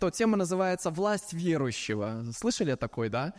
[0.00, 2.24] то тема называется «Власть верующего».
[2.32, 3.34] Слышали такой, да?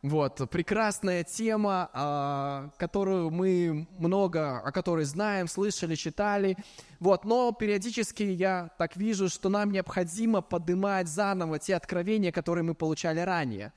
[0.00, 6.56] Вот, прекрасная тема, а, которую мы много, о которой знаем, слышали, читали.
[7.00, 12.74] Вот, но периодически я так вижу, что нам необходимо поднимать заново те откровения, которые мы
[12.74, 13.72] получали ранее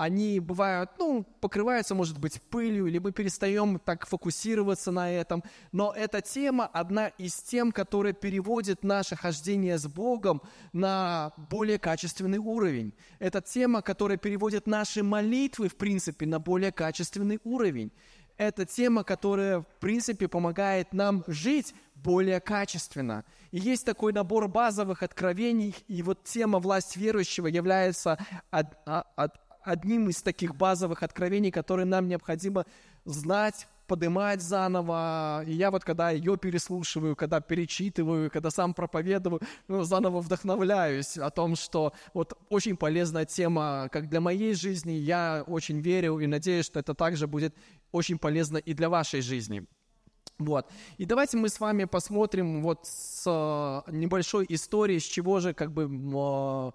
[0.00, 5.44] они бывают, ну, покрываются, может быть, пылью, или мы перестаем так фокусироваться на этом.
[5.72, 10.40] Но эта тема одна из тем, которая переводит наше хождение с Богом
[10.72, 12.94] на более качественный уровень.
[13.18, 17.92] Это тема, которая переводит наши молитвы, в принципе, на более качественный уровень.
[18.38, 23.26] Это тема, которая, в принципе, помогает нам жить более качественно.
[23.50, 28.18] И есть такой набор базовых откровений, и вот тема «Власть верующего» является
[28.50, 32.64] от, от, одним из таких базовых откровений, которые нам необходимо
[33.04, 35.42] знать, поднимать заново.
[35.46, 41.30] И я вот когда ее переслушиваю, когда перечитываю, когда сам проповедую, ну, заново вдохновляюсь о
[41.30, 46.66] том, что вот очень полезная тема, как для моей жизни, я очень верю и надеюсь,
[46.66, 47.54] что это также будет
[47.90, 49.66] очень полезно и для вашей жизни.
[50.38, 50.70] Вот.
[50.96, 55.72] И давайте мы с вами посмотрим вот с э, небольшой истории, с чего же как
[55.72, 56.72] бы э,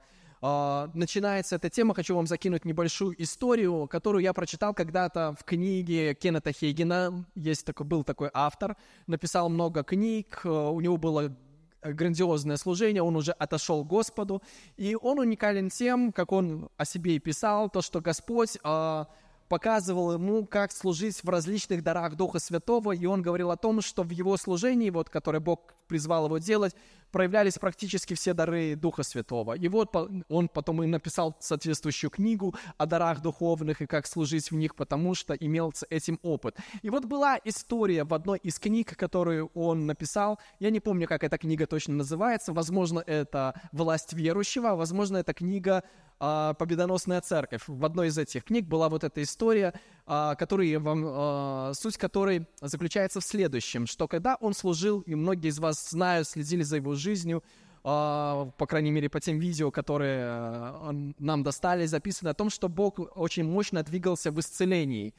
[0.93, 6.51] начинается эта тема, хочу вам закинуть небольшую историю, которую я прочитал когда-то в книге Кеннета
[6.51, 7.25] Хейгена.
[7.35, 8.75] Есть такой, был такой автор,
[9.07, 11.35] написал много книг, э, у него было
[11.81, 14.41] грандиозное служение, он уже отошел к Господу,
[14.77, 19.05] и он уникален тем, как он о себе и писал, то, что Господь э,
[19.47, 24.03] показывал ему, как служить в различных дарах Духа Святого, и он говорил о том, что
[24.03, 26.75] в его служении, вот, которое Бог призвал его делать,
[27.11, 29.53] проявлялись практически все дары Духа Святого.
[29.53, 29.95] И вот
[30.27, 35.15] он потом и написал соответствующую книгу о дарах духовных и как служить в них, потому
[35.15, 36.57] что имел этим опыт.
[36.81, 40.39] И вот была история в одной из книг, которую он написал.
[40.59, 42.51] Я не помню, как эта книга точно называется.
[42.51, 45.83] Возможно, это «Власть верующего», а возможно, это книга
[46.17, 47.63] «Победоносная церковь».
[47.67, 49.73] В одной из этих книг была вот эта история,
[50.05, 55.59] а, который вам, суть которой заключается в следующем, что когда он служил, и многие из
[55.59, 57.43] вас знают, следили за его жизнью,
[57.83, 63.43] по крайней мере, по тем видео, которые нам достали, записано о том, что Бог очень
[63.43, 65.13] мощно двигался в исцелении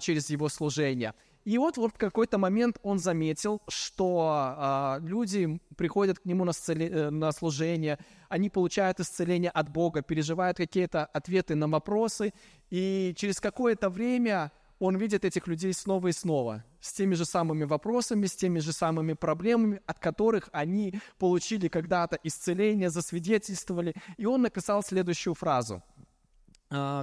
[0.00, 1.14] через его служение.
[1.44, 6.88] И вот, вот в какой-то момент он заметил, что люди приходят к нему на, сцеле,
[6.88, 7.98] э, на служение,
[8.28, 12.32] они получают исцеление от Бога, переживают какие-то ответы на вопросы,
[12.70, 17.62] и через какое-то время он видит этих людей снова и снова, с теми же самыми
[17.62, 23.94] вопросами, с теми же самыми проблемами, от которых они получили когда-то исцеление, засвидетельствовали.
[24.16, 25.84] И он написал следующую фразу,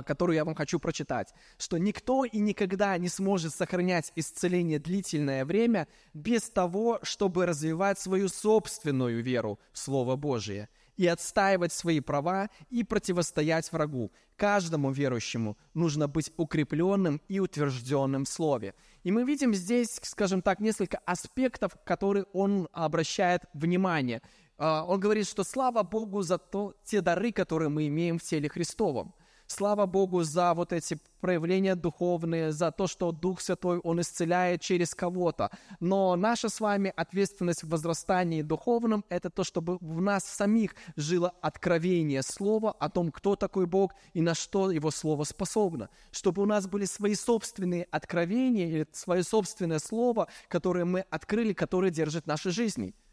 [0.06, 5.88] которую я вам хочу прочитать, что никто и никогда не сможет сохранять исцеление длительное время
[6.14, 10.70] без того, чтобы развивать свою собственную веру в Слово Божие–
[11.00, 14.12] и отстаивать свои права и противостоять врагу.
[14.36, 18.76] Каждому верующему нужно быть укрепленным и утвержденным в Слове.
[19.04, 24.22] И мы видим здесь, скажем так, несколько аспектов, которые он обращает внимание.
[24.58, 28.50] А, он говорит, что слава Богу за то, те дары, которые мы имеем в теле
[28.50, 29.16] Христовом.
[29.52, 34.94] Слава Богу за вот эти проявления духовные, за то, что Дух Святой, Он исцеляет через
[34.94, 35.50] кого-то.
[35.80, 41.34] Но наша с вами ответственность в возрастании духовном– это то, чтобы в нас самих жило
[41.42, 45.90] откровение Слова о том, кто такой Бог и на что Его Слово способно.
[46.12, 51.90] Чтобы у нас были свои собственные откровения или свое собственное Слово, которое мы открыли, которое
[51.90, 52.94] держит наши жизни–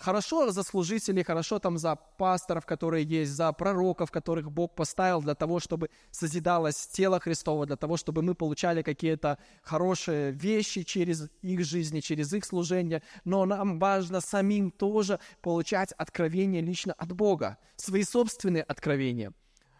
[0.00, 5.34] Хорошо за служителей, хорошо там за пасторов, которые есть, за пророков, которых Бог поставил для
[5.34, 11.64] того, чтобы созидалось тело Христово, для того, чтобы мы получали какие-то хорошие вещи через их
[11.66, 13.02] жизни, через их служение.
[13.24, 19.34] Но нам важно самим тоже получать откровение лично от Бога, свои собственные откровения.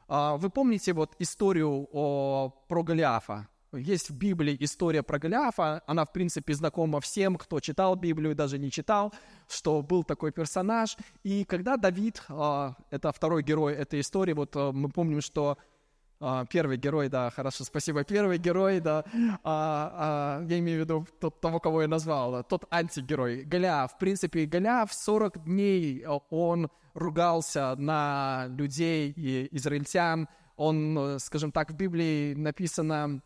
[0.06, 3.48] А, вы помните вот историю о, про Голиафа?
[3.72, 8.58] Есть в Библии история про Голиафа, она, в принципе, знакома всем, кто читал Библию, даже
[8.58, 9.14] не читал,
[9.48, 10.96] что был такой персонаж.
[11.22, 15.56] И когда Давид, а, это второй герой этой истории, вот а, мы помним, что
[16.18, 21.60] а, первый герой, да, хорошо, спасибо, первый герой, да, я имею в виду тот, того,
[21.60, 23.92] кого я назвал, тот антигерой, Голиаф.
[23.92, 31.74] В принципе, Голиаф 40 дней он ругался на людей и израильтян, он, скажем так, в
[31.74, 33.22] Библии написано,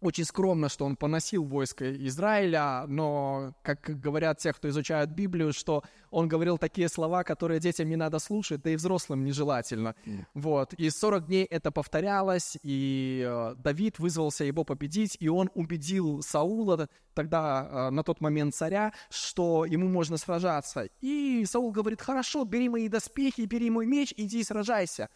[0.00, 5.82] очень скромно, что он поносил войско Израиля, но, как говорят те, кто изучают Библию, что
[6.10, 9.94] он говорил такие слова, которые детям не надо слушать, да и взрослым нежелательно.
[10.06, 10.24] Mm.
[10.34, 10.74] Вот.
[10.74, 16.88] И 40 дней это повторялось, и э, Давид вызвался его победить, и он убедил Саула,
[17.14, 20.88] тогда э, на тот момент царя, что ему можно сражаться.
[21.00, 25.08] И Саул говорит, хорошо, бери мои доспехи, бери мой меч, иди сражайся.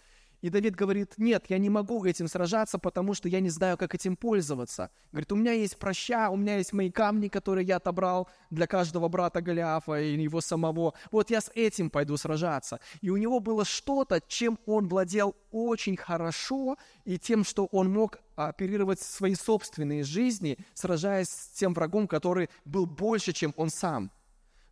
[0.44, 3.94] И Давид говорит, нет, я не могу этим сражаться, потому что я не знаю, как
[3.94, 4.90] этим пользоваться.
[5.10, 9.08] Говорит, у меня есть проща, у меня есть мои камни, которые я отобрал для каждого
[9.08, 10.92] брата Голиафа и его самого.
[11.10, 12.78] Вот я с этим пойду сражаться.
[13.00, 16.76] И у него было что-то, чем он владел очень хорошо,
[17.06, 22.84] и тем, что он мог оперировать свои собственные жизни, сражаясь с тем врагом, который был
[22.84, 24.10] больше, чем он сам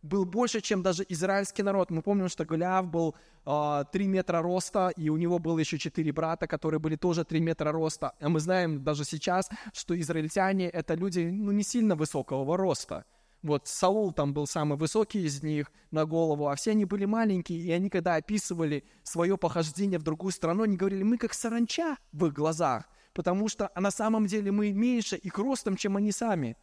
[0.03, 1.89] был больше, чем даже израильский народ.
[1.89, 3.15] Мы помним, что Голиаф был
[3.45, 7.39] э, 3 метра роста, и у него было еще 4 брата, которые были тоже 3
[7.39, 8.13] метра роста.
[8.19, 13.05] А мы знаем даже сейчас, что израильтяне— это люди ну, не сильно высокого роста.
[13.41, 17.59] Вот Саул там был самый высокий из них на голову, а все они были маленькие,
[17.59, 22.25] и они, когда описывали свое похождение в другую страну, они говорили, мы как саранча в
[22.25, 26.55] их глазах, потому что на самом деле мы меньше их ростом, чем они сами.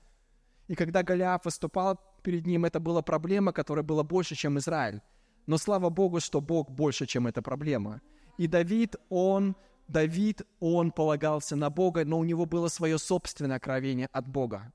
[0.68, 5.00] И когда Голиаф выступал перед ним, это была проблема, которая была больше, чем Израиль.
[5.46, 8.00] Но слава Богу, что Бог больше, чем эта проблема.
[8.38, 9.56] И Давид, он,
[9.88, 14.72] Давид, он полагался на Бога, но у него было свое собственное откровение от Бога.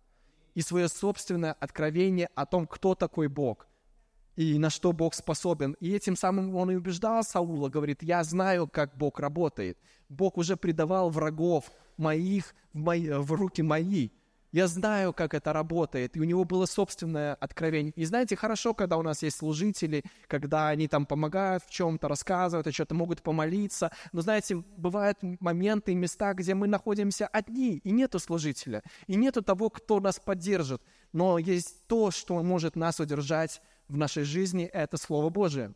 [0.53, 3.68] И свое собственное откровение о том, кто такой Бог
[4.36, 5.75] и на что Бог способен.
[5.80, 9.77] И этим самым он и убеждал Саула, говорит, я знаю, как Бог работает.
[10.09, 14.09] Бог уже предавал врагов моих в, мои, в руки мои.
[14.56, 17.92] Я знаю, как это работает, и у него было собственное откровение.
[17.98, 22.66] И знаете, хорошо, когда у нас есть служители, когда они там помогают в чем-то, рассказывают,
[22.66, 23.92] о чем-то могут помолиться.
[24.13, 29.42] Но знаете, бывают моменты и места, где мы находимся одни, и нету служителя, и нету
[29.42, 30.81] того, кто нас поддержит.
[31.12, 35.74] Но есть то, что может нас удержать в нашей жизни, это Слово Божие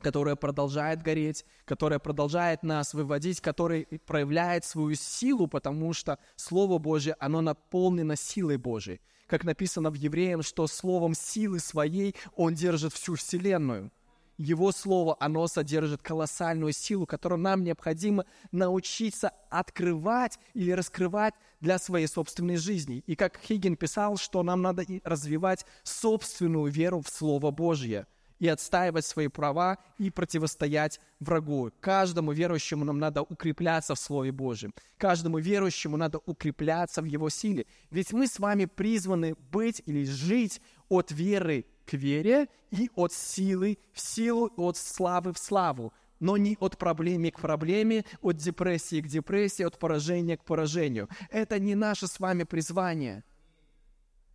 [0.00, 7.16] которая продолжает гореть, которая продолжает нас выводить, который проявляет свою силу, потому что Слово Божье,
[7.18, 9.00] оно наполнено силой Божией.
[9.26, 13.90] Как написано в Евреям, что словом силы своей Он держит всю вселенную.
[14.38, 22.06] Его Слово, оно содержит колоссальную силу, которую нам необходимо научиться открывать или раскрывать для своей
[22.06, 23.02] собственной жизни.
[23.06, 28.06] И как Хиггин писал, что нам надо развивать собственную веру в Слово Божье–
[28.38, 31.70] и отстаивать свои права и противостоять врагу.
[31.80, 34.74] Каждому верующему нам надо укрепляться в Слове Божьем.
[34.98, 37.66] Каждому верующему надо укрепляться в Его силе.
[37.90, 43.78] Ведь мы с вами призваны быть или жить от веры к вере и от силы
[43.92, 49.06] в силу, от славы в славу но не от проблемы к проблеме, от депрессии к
[49.06, 51.10] депрессии, от поражения к поражению.
[51.30, 53.22] Это не наше с вами призвание–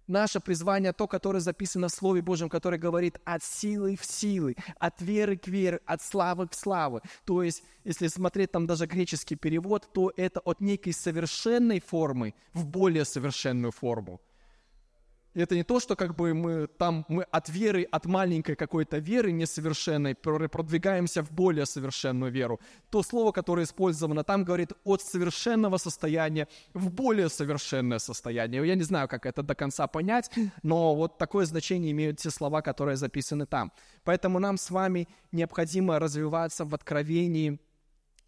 [0.07, 5.01] Наше призвание то, которое записано в Слове Божьем, которое говорит от силы в силы, от
[5.01, 7.01] веры к вере, от славы к славе.
[7.25, 12.65] То есть, если смотреть там даже греческий перевод, то это от некой совершенной формы в
[12.65, 14.19] более совершенную форму.
[15.33, 19.31] Это не то, что как бы мы там мы от веры, от маленькой какой-то веры
[19.31, 22.59] несовершенной продвигаемся в более совершенную веру.
[22.89, 28.65] То слово, которое использовано там, говорит от совершенного состояния в более совершенное состояние.
[28.67, 30.29] Я не знаю, как это до конца понять,
[30.63, 33.71] но вот такое значение имеют те слова, которые записаны там.
[34.03, 37.59] Поэтому нам с вами необходимо развиваться в откровении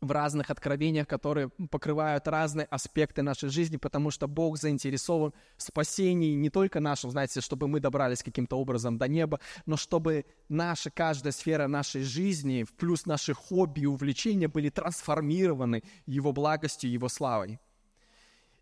[0.03, 6.35] в разных откровениях, которые покрывают разные аспекты нашей жизни, потому что Бог заинтересован в спасении
[6.35, 11.31] не только нашем, знаете, чтобы мы добрались каким-то образом до неба, но чтобы наша, каждая
[11.31, 17.59] сфера нашей жизни, плюс наши хобби и увлечения были трансформированы Его благостью, Его славой.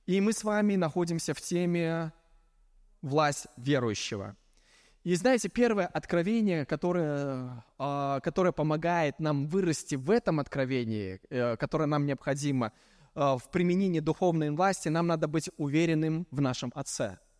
[0.06, 2.12] И мы с вами находимся в теме
[3.01, 4.36] «Власть верующего».
[5.03, 11.88] И знаете, первое откровение, которое, а, которое помогает нам вырасти в этом откровении, э, которое
[11.88, 12.72] нам необходимо
[13.15, 17.17] а, в применении духовной власти, нам надо быть уверенным в нашем Отце–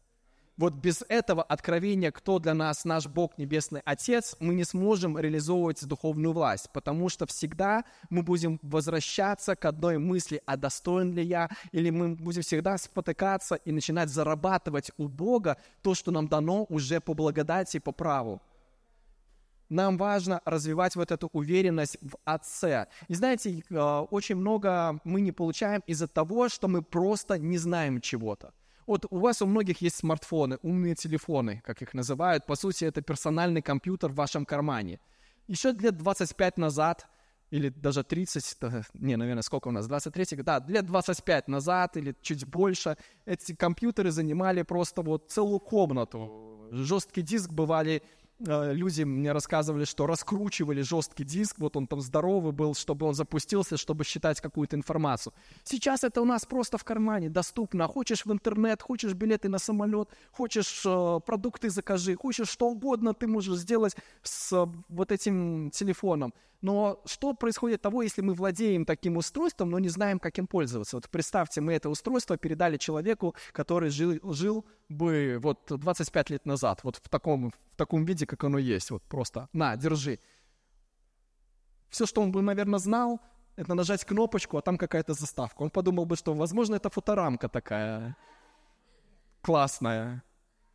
[0.62, 5.84] вот без этого откровения, кто для нас наш Бог Небесный Отец, мы не сможем реализовывать
[5.88, 11.50] духовную власть, потому что всегда мы будем возвращаться к одной мысли, а достоин ли я,
[11.72, 17.02] или мы будем всегда спотыкаться и начинать зарабатывать у Бога то, что нам дано уже
[17.02, 18.40] по благодати и по праву.
[19.70, 22.86] Нам важно развивать вот эту уверенность в Отце.
[23.08, 28.00] И знаете, э, очень много мы не получаем из-за того, что мы просто не знаем
[28.00, 28.54] чего-то.
[28.88, 32.46] Вот у вас у многих есть смартфоны, умные телефоны, как их называют.
[32.46, 35.00] По сути, это персональный компьютер в вашем кармане.
[35.48, 37.08] Еще лет 25 назад
[37.50, 38.58] или даже 30,
[38.94, 44.12] не, наверное, сколько у нас, 23, да, лет 25 назад или чуть больше, эти компьютеры
[44.12, 46.70] занимали просто вот целую комнату.
[46.72, 52.52] Жесткий диск бывали Э, люди мне рассказывали, что раскручивали жесткий диск, вот он там здоровый
[52.52, 55.34] был, чтобы он запустился, чтобы считать какую-то информацию.
[55.64, 57.88] Сейчас это у нас просто в кармане, доступно.
[57.88, 63.28] Хочешь в интернет, хочешь билеты на самолет, хочешь э, продукты закажи, хочешь что угодно ты
[63.28, 66.34] можешь сделать с э, вот этим телефоном.
[66.62, 70.98] Но что происходит того, если мы владеем таким устройством, но не знаем, как им пользоваться?
[70.98, 76.84] Вот представьте, мы это устройство передали человеку, который жил, жил бы вот 25 лет назад,
[76.84, 78.92] вот в таком, в таком виде, как оно есть.
[78.92, 80.20] Вот просто, на, держи.
[81.90, 83.20] Все, что он бы, наверное, знал,
[83.56, 85.64] это нажать кнопочку, а там какая-то заставка.
[85.64, 88.16] Он подумал бы, что, возможно, это фоторамка такая
[89.42, 90.24] классная,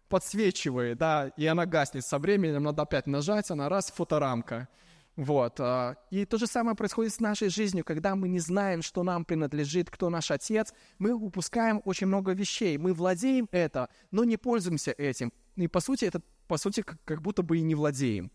[0.08, 4.68] подсвечивает, да, и она гаснет со временем, надо опять нажать, она раз, фоторамка.
[5.16, 5.60] Вот.
[5.60, 9.24] А, и то же самое происходит с нашей жизнью, когда мы не знаем, что нам
[9.24, 12.76] принадлежит, кто наш отец, мы упускаем очень много вещей.
[12.76, 15.32] Мы владеем это, но не пользуемся этим.
[15.56, 18.30] И по сути, это по сути как, будто бы и не владеем.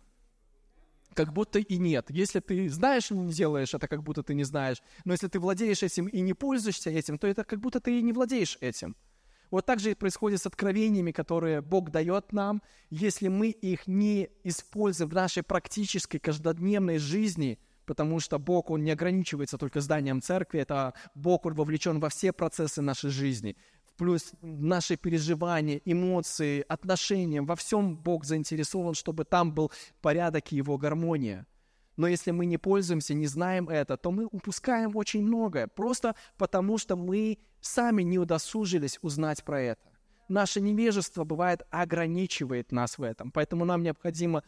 [1.14, 2.10] Как будто и нет.
[2.10, 4.82] Если ты знаешь и не делаешь, это как будто ты не знаешь.
[5.06, 8.02] Но если ты владеешь этим и не пользуешься этим, то это как будто ты и
[8.02, 8.96] не владеешь этим.
[9.52, 12.62] Вот так же и происходит с откровениями, которые Бог дает нам.
[12.90, 18.92] Если мы их не используем в нашей практической каждодневной жизни, потому что Бог, Он не
[18.92, 23.58] ограничивается только зданием церкви, это Бог, Он вовлечен во все процессы нашей жизни,
[23.98, 29.70] плюс наши переживания, эмоции, отношения, во всем Бог заинтересован, чтобы там был
[30.02, 31.46] порядок и Его гармония.
[31.98, 36.78] Но если мы не пользуемся, не знаем это, то мы упускаем очень многое, просто потому
[36.78, 39.82] что мы сами не удосужились узнать про это.
[40.30, 44.44] Наше невежество, бывает, ограничивает нас в этом, поэтому нам необходимо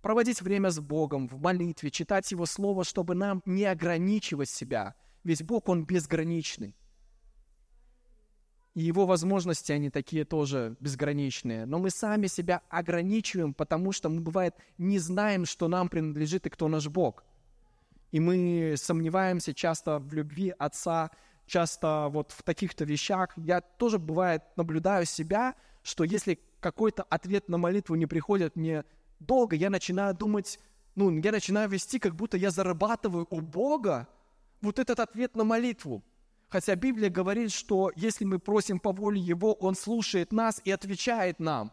[0.00, 4.94] проводить время с Богом в молитве, читать Его Слово, чтобы нам не ограничивать себя.
[5.24, 6.74] Ведь Бог, Он безграничный.
[8.78, 11.66] И его возможности, они такие тоже безграничные.
[11.66, 16.48] Но мы сами себя ограничиваем, потому что мы, бывает, не знаем, что нам принадлежит и
[16.48, 17.24] кто наш Бог.
[18.12, 21.10] И мы сомневаемся часто в любви Отца,
[21.44, 23.30] часто вот в таких-то вещах.
[23.36, 28.84] Я тоже, бывает, наблюдаю себя, что если какой-то ответ на молитву не приходит мне
[29.18, 30.60] долго, я начинаю думать,
[30.94, 34.06] ну, я начинаю вести, как будто я зарабатываю у Бога
[34.60, 36.04] вот этот ответ на молитву.
[36.48, 41.40] Хотя Библия говорит, что если мы просим по воле Его, Он слушает нас и отвечает
[41.40, 41.72] нам.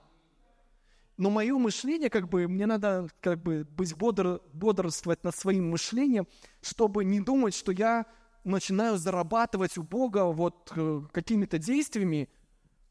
[1.17, 6.27] Но мое мышление, как бы, мне надо как бы быть бодр, бодрствовать над своим мышлением,
[6.61, 8.05] чтобы не думать, что я
[8.43, 12.29] начинаю зарабатывать у Бога вот э, какими-то действиями,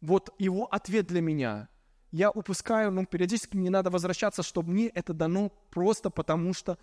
[0.01, 1.69] вот Его ответ для меня.
[2.11, 6.79] Я упускаю, ну, периодически мне надо возвращаться, чтобы мне это дано просто потому, что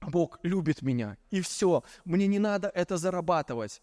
[0.00, 1.16] Бог любит меня.
[1.30, 1.84] И все.
[2.04, 3.80] Мне не надо это зарабатывать.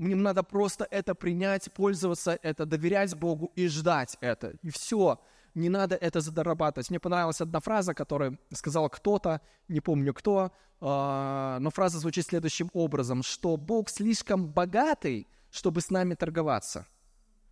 [0.00, 4.54] Мне надо просто это принять, пользоваться это, доверять Богу и ждать это.
[4.62, 5.20] И все.
[5.54, 6.88] Не надо это зарабатывать.
[6.88, 12.70] Мне понравилась одна фраза, которую сказал кто-то, не помню кто, а, но фраза звучит следующим
[12.72, 16.86] образом, что Бог слишком богатый, чтобы с нами торговаться,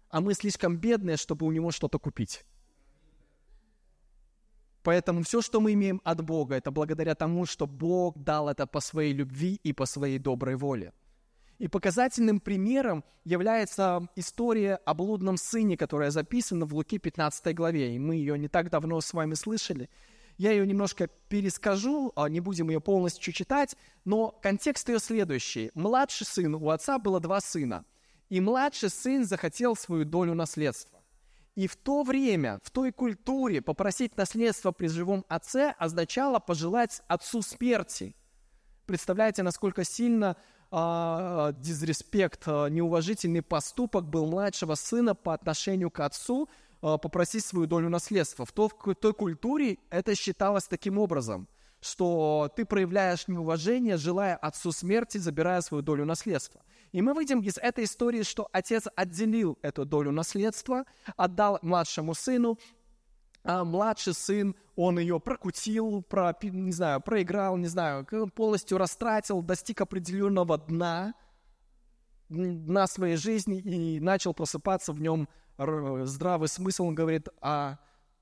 [0.08, 2.46] а мы слишком бедные, чтобы у него что-то купить.
[4.82, 8.80] Поэтому все, что мы имеем от Бога, это благодаря тому, что Бог дал это по
[8.80, 10.94] своей любви и по своей доброй воле.
[11.58, 17.96] И показательным примером является история о блудном сыне, которая записана в Луке 15 главе.
[17.96, 19.90] И мы ее не так давно с вами слышали.
[20.36, 25.72] Я ее немножко перескажу, а не будем ее полностью читать, но контекст ее следующий.
[25.74, 27.84] Младший сын, у отца было два сына,
[28.28, 31.02] и младший сын захотел свою долю наследства.
[31.56, 37.42] И в то время, в той культуре попросить наследство при живом отце означало пожелать отцу
[37.42, 38.14] смерти.
[38.86, 40.36] Представляете, насколько сильно
[40.70, 46.48] а, дизреспект, а, неуважительный поступок был младшего сына по отношению к отцу
[46.82, 48.44] а, попросить свою долю наследства.
[48.44, 51.48] В той, в той культуре это считалось таким образом,
[51.80, 56.60] что ты проявляешь неуважение, желая отцу смерти, забирая свою долю наследства.
[56.92, 60.84] И мы видим из этой истории, что отец отделил эту долю наследства,
[61.16, 62.58] отдал младшему сыну,
[63.44, 69.80] а младший сын, он ее прокутил, про, не знаю, проиграл, не знаю, полностью растратил, достиг
[69.80, 71.14] определенного дна,
[72.28, 76.86] на своей жизни и начал просыпаться в нем здравый смысл.
[76.86, 77.78] Он говорит, а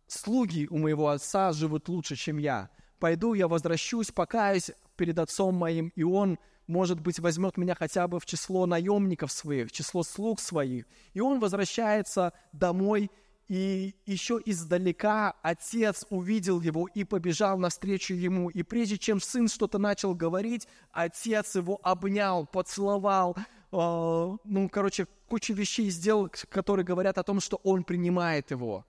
[0.06, 2.70] слуги у моего отца живут лучше, чем я.
[2.98, 8.20] Пойду, я возвращусь, покаюсь перед отцом моим, и он, может быть, возьмет меня хотя бы
[8.20, 10.86] в число наемников своих, в число слуг своих.
[11.12, 13.10] И он возвращается домой,
[13.48, 18.48] и еще издалека отец увидел его и побежал навстречу ему.
[18.50, 23.36] И прежде чем сын что-то начал говорить, отец его обнял, поцеловал, э,
[23.72, 28.84] ну, короче, кучу вещей сделал, которые говорят о том, что он принимает его.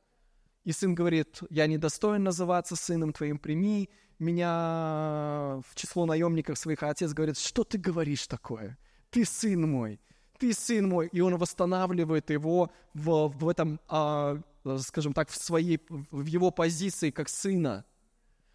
[0.63, 6.81] И сын говорит, я недостоин называться сыном твоим, прими меня в число наемников своих.
[6.81, 8.77] А отец говорит, что ты говоришь такое?
[9.11, 10.01] Ты сын мой
[10.37, 14.39] ты сын мой, и он восстанавливает его в, в этом, а,
[14.79, 17.85] скажем так, в своей, в его позиции как сына.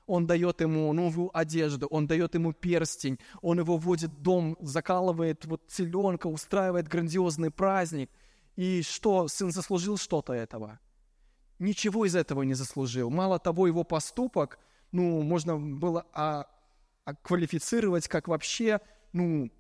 [0.07, 5.45] Он дает ему новую одежду, он дает ему перстень, он его вводит в дом, закалывает
[5.45, 8.11] вот селенка, устраивает грандиозный праздник.
[8.57, 10.81] И что, сын заслужил что-то этого?
[11.59, 13.11] Ничего из этого не заслужил.
[13.11, 14.59] Мало того, его поступок,
[14.91, 16.47] ну, можно было а,
[17.05, 18.81] а квалифицировать как вообще,
[19.12, 19.51] ну,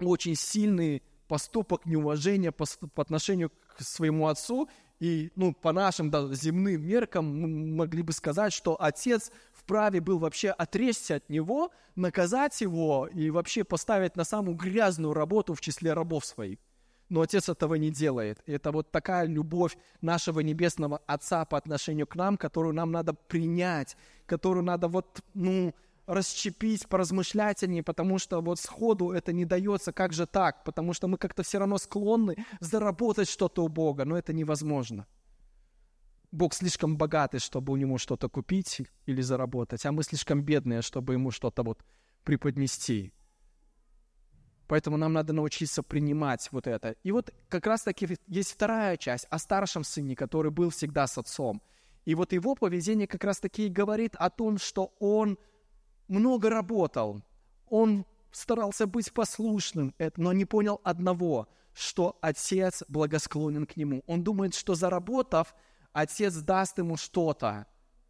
[0.00, 2.64] очень сильный поступок неуважения по,
[2.94, 4.68] по отношению к своему отцу.
[5.00, 10.18] И ну, по нашим да, земным меркам мы могли бы сказать, что отец вправе был
[10.18, 15.92] вообще отречься от него, наказать его и вообще поставить на самую грязную работу в числе
[15.92, 16.58] рабов своих.
[17.08, 18.40] Но отец этого не делает.
[18.46, 23.96] Это вот такая любовь нашего небесного отца по отношению к нам, которую нам надо принять,
[24.26, 25.74] которую надо вот, ну,
[26.06, 26.88] расщепить,
[27.66, 31.42] ней, потому что вот сходу это не дается, как же так, потому что мы как-то
[31.42, 35.06] все равно склонны заработать что-то у Бога, но это невозможно.
[36.30, 41.14] Бог слишком богатый, чтобы у него что-то купить или заработать, а мы слишком бедные, чтобы
[41.14, 41.84] ему что-то вот
[42.24, 43.12] преподнести.
[44.66, 46.96] Поэтому нам надо научиться принимать вот это.
[47.02, 51.62] И вот как раз-таки есть вторая часть о старшем сыне, который был всегда с отцом.
[52.04, 55.38] И вот его поведение как раз-таки говорит о том, что он–
[56.08, 57.22] много работал,
[57.68, 64.02] он старался быть послушным, но не понял одного, что отец благосклонен к нему.
[64.06, 65.54] Он думает, что заработав,
[65.92, 67.66] отец даст ему что-то,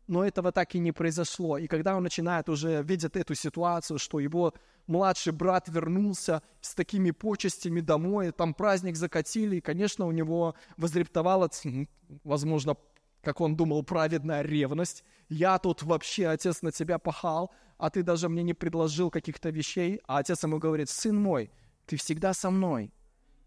[0.07, 1.57] но этого так и не произошло.
[1.59, 4.53] И когда он начинает уже видеть эту ситуацию, что его
[4.87, 11.49] младший брат вернулся с такими почестями домой, там праздник закатили, и, конечно, у него возрептовала,
[12.23, 12.77] возможно,
[13.23, 15.05] как он думал, праведная ревность.
[15.31, 17.51] Я тут вообще, отец, на тебя пахал,
[17.85, 21.51] а ты даже мне не предложил каких-то вещей, а отец ему говорит, сын мой,
[21.85, 22.91] ты всегда со мной,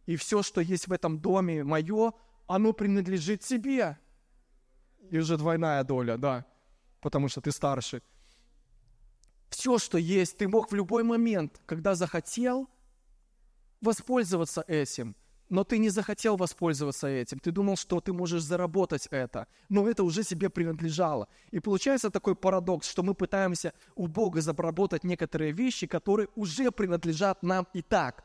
[0.05, 2.13] и все, что есть в этом доме мое,
[2.45, 3.97] оно принадлежит тебе.
[5.09, 6.45] И уже двойная доля, да,
[7.01, 8.03] потому что ты старший.
[9.49, 12.69] Все, что есть, ты мог в любой момент, когда захотел,
[13.81, 15.15] воспользоваться этим–
[15.49, 20.03] но ты не захотел воспользоваться этим, ты думал, что ты можешь заработать это, но это
[20.03, 21.27] уже себе принадлежало.
[21.51, 27.43] И получается такой парадокс, что мы пытаемся у Бога заработать некоторые вещи, которые уже принадлежат
[27.43, 28.23] нам и так.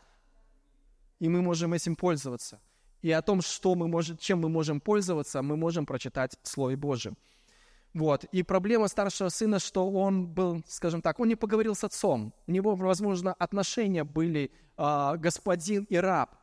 [1.21, 2.61] И мы можем этим пользоваться.
[3.03, 6.77] И о том, что мы можем, чем мы можем пользоваться, мы можем прочитать в Слове
[6.77, 7.17] Божьем.
[7.95, 8.25] Вот.
[8.25, 12.33] И проблема старшего сына, что он был, скажем так, он не поговорил с отцом.
[12.47, 16.42] У него, возможно, отношения были э, господин и раб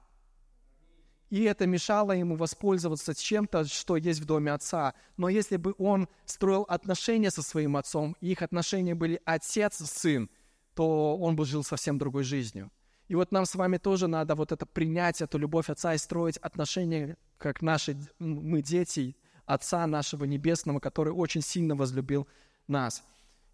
[1.30, 4.94] и это мешало ему воспользоваться чем-то, что есть в доме отца.
[5.18, 10.30] Но если бы он строил отношения со своим отцом, и их отношения были отец-сын,
[10.74, 12.72] то он бы жил совсем другой жизнью.
[13.08, 16.38] И вот нам с вами тоже надо вот это принять, эту любовь отца и строить
[16.38, 19.16] отношения, как наши, мы дети
[19.46, 22.28] отца нашего небесного, который очень сильно возлюбил
[22.68, 23.04] нас.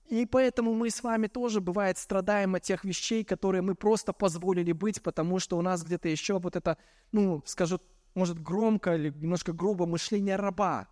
[0.08, 4.72] И поэтому мы с вами тоже, бывает, страдаем от тех вещей, которые мы просто позволили
[4.72, 6.78] быть, потому что у нас где-то еще вот это,
[7.12, 7.80] ну, скажу,
[8.14, 10.88] может, громко или немножко грубо мышление раба.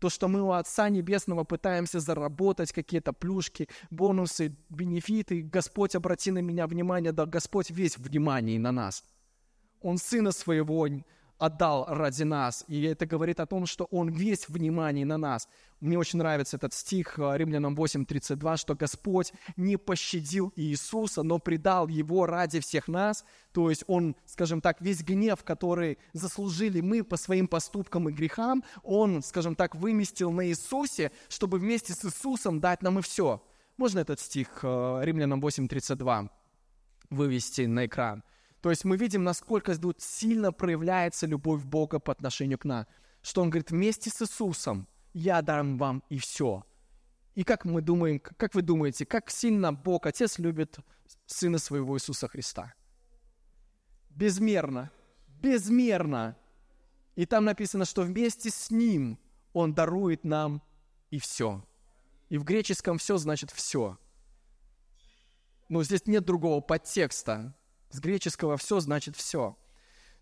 [0.00, 5.42] То, что мы у Отца Небесного пытаемся заработать какие-то плюшки, бонусы, бенефиты.
[5.42, 9.04] Господь, обрати на меня внимание, да Господь весь внимание на нас.
[9.80, 10.86] Он Сына Своего
[11.38, 12.64] отдал ради нас.
[12.68, 15.48] И это говорит о том, что Он весь внимание на нас.
[15.80, 21.86] Мне очень нравится этот стих э, Римлянам 8.32, что Господь не пощадил Иисуса, но предал
[21.86, 23.24] Его ради всех нас.
[23.52, 28.64] То есть Он, скажем так, весь гнев, который заслужили мы по своим поступкам и грехам,
[28.82, 33.42] Он, скажем так, выместил на Иисусе, чтобы вместе с Иисусом дать нам и все.
[33.76, 36.28] Можно этот стих э, Римлянам 8.32
[37.10, 38.24] вывести на экран?
[38.60, 42.86] То есть мы видим, насколько тут сильно проявляется любовь Бога по отношению к нам.
[43.22, 46.64] Что Он говорит, вместе с Иисусом я дам вам и все.
[47.34, 50.78] И как мы думаем, как вы думаете, как сильно Бог Отец любит
[51.26, 52.74] Сына Своего Иисуса Христа?
[54.10, 54.90] Безмерно.
[55.40, 56.36] Безмерно.
[57.14, 59.18] И там написано, что вместе с Ним
[59.52, 60.62] Он дарует нам
[61.10, 61.64] и все.
[62.28, 63.98] И в греческом все значит все.
[65.68, 67.54] Но здесь нет другого подтекста.
[67.90, 69.56] С греческого «все» значит «все».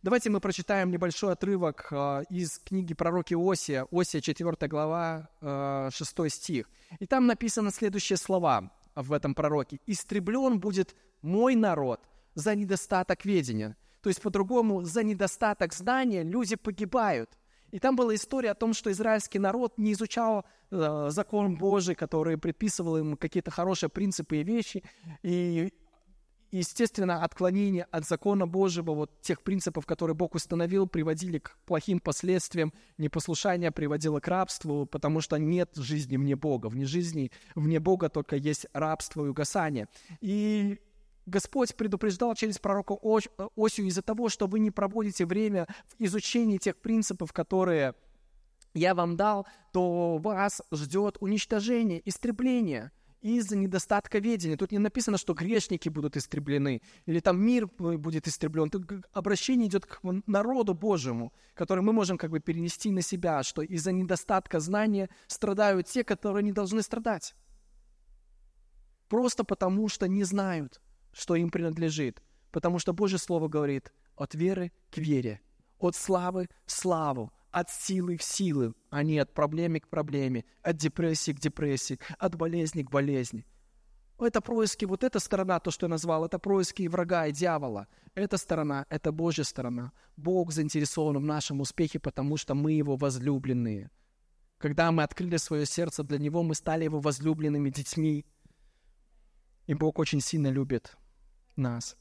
[0.02, 6.30] Давайте мы прочитаем небольшой отрывок э, из книги пророки Осия, Осия 4 глава, э, 6
[6.30, 6.70] стих.
[7.00, 9.80] И там написано следующие слова в этом пророке.
[9.86, 12.00] «Истреблен будет мой народ
[12.34, 13.76] за недостаток ведения».
[14.00, 17.36] То есть, по-другому, за недостаток знания люди погибают.
[17.72, 22.38] И там была история о том, что израильский народ не изучал э, закон Божий, который
[22.38, 24.84] предписывал им какие-то хорошие принципы и вещи,
[25.24, 25.72] и
[26.50, 32.72] естественно, отклонение от закона Божьего, вот тех принципов, которые Бог установил, приводили к плохим последствиям.
[32.98, 36.68] Непослушание приводило к рабству, потому что нет жизни вне Бога.
[36.68, 39.88] Вне жизни, вне Бога только есть рабство и угасание.
[40.20, 40.78] И
[41.26, 46.76] Господь предупреждал через пророка Осию из-за того, что вы не проводите время в изучении тех
[46.76, 47.94] принципов, которые
[48.74, 52.92] я вам дал, то вас ждет уничтожение, истребление–
[53.34, 54.56] из-за недостатка ведения.
[54.56, 58.70] Тут не написано, что грешники будут истреблены, или там мир будет истреблен.
[58.70, 63.62] Тут обращение идет к народу Божьему, который мы можем как бы перенести на себя, что
[63.62, 67.34] из-за недостатка знания страдают те, которые не должны страдать.
[69.08, 70.80] Просто потому, что не знают,
[71.12, 72.22] что им принадлежит.
[72.50, 75.40] Потому что Божье Слово говорит от веры к вере,
[75.78, 80.76] от славы в славу, от силы в силы, а не от проблемы к проблеме, от
[80.76, 83.46] депрессии к депрессии, от болезни к болезни.
[84.18, 87.88] Это происки, вот эта сторона, то, что я назвал, это происки врага и дьявола.
[88.14, 89.92] Эта сторона, это Божья сторона.
[90.18, 93.90] Бог заинтересован в нашем успехе, потому что мы Его возлюбленные.
[94.58, 98.26] Когда мы открыли свое сердце для Него, мы стали Его возлюбленными детьми.
[99.66, 100.94] И Бог очень сильно любит
[101.56, 101.96] нас.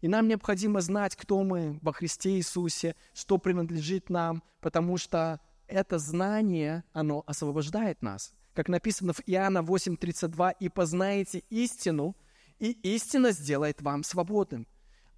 [0.00, 5.98] И нам необходимо знать, кто мы во Христе Иисусе, что принадлежит нам, потому что это
[5.98, 8.34] знание, оно освобождает нас.
[8.54, 12.16] Как написано в Иоанна 8:32, «И познаете истину,
[12.58, 14.66] и истина сделает вам свободным».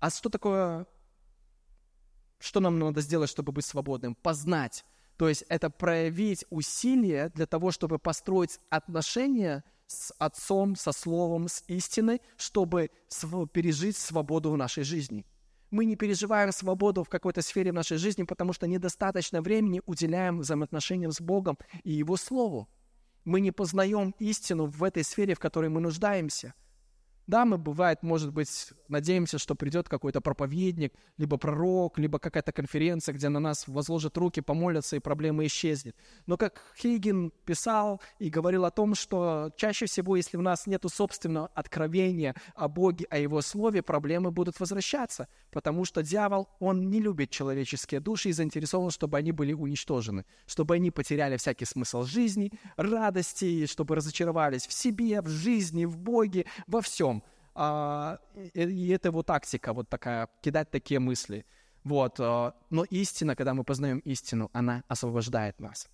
[0.01, 0.87] А что такое,
[2.38, 4.14] что нам надо сделать, чтобы быть свободным?
[4.14, 4.85] Познать.
[5.17, 11.64] То есть это проявить усилия для того, чтобы построить отношения– с Отцом, со Словом, с
[11.66, 12.90] истиной, чтобы
[13.53, 15.27] пережить свободу в нашей жизни.
[15.70, 20.38] Мы не переживаем свободу в какой-то сфере в нашей жизни, потому что недостаточно времени уделяем
[20.38, 22.68] взаимоотношениям с Богом и Его Слову.
[23.24, 26.55] Мы не познаем истину в этой сфере, в которой мы нуждаемся–
[27.29, 33.14] да, мы, бывает, может быть, надеемся, что придет какой-то проповедник, либо пророк, либо какая-то конференция,
[33.14, 35.95] где на нас возложат руки, помолятся, и проблема исчезнет.
[36.25, 40.87] Но как Хейген писал и говорил о том, что чаще всего, если у нас нет
[40.88, 46.99] собственного откровения о Боге, о Его Слове, проблемы будут возвращаться, потому что дьявол, он не
[46.99, 52.53] любит человеческие души и заинтересован, чтобы они были уничтожены, чтобы они потеряли всякий смысл жизни,
[52.79, 57.18] радости, чтобы разочаровались в себе, в жизни, в Боге, во всем.
[57.61, 58.21] А,
[58.55, 61.44] и это его тактика, вот такая, кидать такие мысли.
[61.83, 62.21] Вот.
[62.21, 65.88] А, но истина, когда мы познаем истину, она освобождает нас.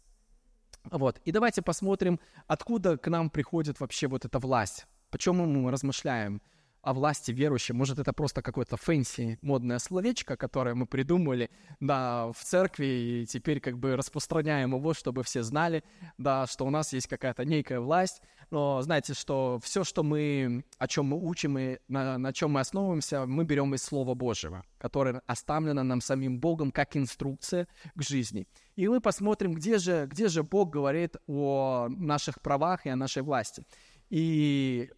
[0.91, 1.23] Вот.
[1.25, 4.87] И давайте посмотрим, откуда к нам приходит вообще вот эта власть.
[5.11, 6.43] Почему мы размышляем
[6.85, 7.75] о власти верующих.
[7.75, 11.51] Может, это просто какое-то fancy модное словечко, которое мы придумали,
[11.81, 15.83] да, в церкви, и теперь как бы распространяем его, чтобы все знали,
[16.19, 18.21] да, что у нас есть какая-то некая власть.
[18.55, 22.61] Но знаете, что все, что мы, о чем мы учим и на, на чем мы
[22.61, 28.47] основываемся, мы берем из Слова Божьего, которое оставлено нам самим Богом как инструкция к жизни.
[28.77, 33.25] И мы посмотрим, где же, где же Бог говорит о наших правах и о нашей
[33.25, 33.67] власти.
[34.09, 34.89] И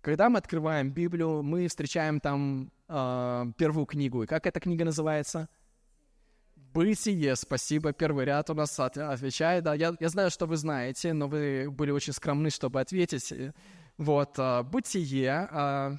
[0.00, 4.22] когда мы открываем Библию, мы встречаем там э, первую книгу.
[4.22, 5.48] И как эта книга называется?
[6.76, 7.94] Бытие, спасибо.
[7.94, 9.64] Первый ряд у нас отвечает.
[9.64, 13.32] Да, я, я знаю, что вы знаете, но вы были очень скромны, чтобы ответить.
[13.96, 15.96] Вот, э, Бытие, э,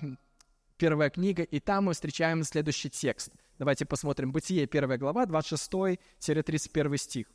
[0.78, 3.32] первая книга, и там мы встречаем следующий текст.
[3.58, 4.32] Давайте посмотрим.
[4.32, 7.26] Бытие, первая глава, 26-31 стих.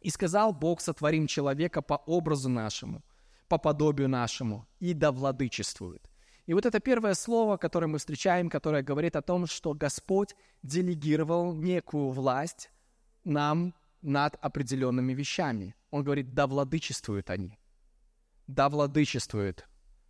[0.00, 3.02] «И сказал Бог, сотворим человека по образу нашему,
[3.48, 6.08] по подобию нашему, и да владычествует.
[6.46, 11.54] И вот это первое слово, которое мы встречаем, которое говорит о том, что Господь делегировал
[11.54, 12.70] некую власть
[13.24, 15.74] нам над определенными вещами.
[15.90, 17.58] Он говорит, да владычествуют они.
[18.46, 19.66] Да владычествует.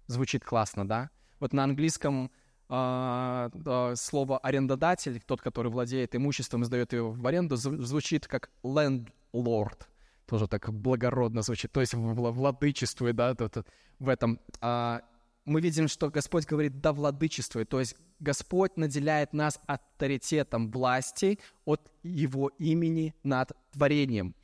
[0.09, 1.11] Звучит классно, да?
[1.39, 2.33] Вот на английском
[2.69, 8.51] э, э, слово арендодатель, тот, который владеет имуществом и сдает его в аренду, звучит как
[8.65, 9.87] landlord
[10.27, 13.67] тоже так благородно звучит, то есть владычествует, да, тут,
[13.99, 14.41] в этом.
[14.61, 15.03] А,
[15.45, 21.81] мы видим, что Господь говорит «да владычествует», то есть Господь наделяет нас авторитетом власти от
[22.03, 24.35] Его имени над творением.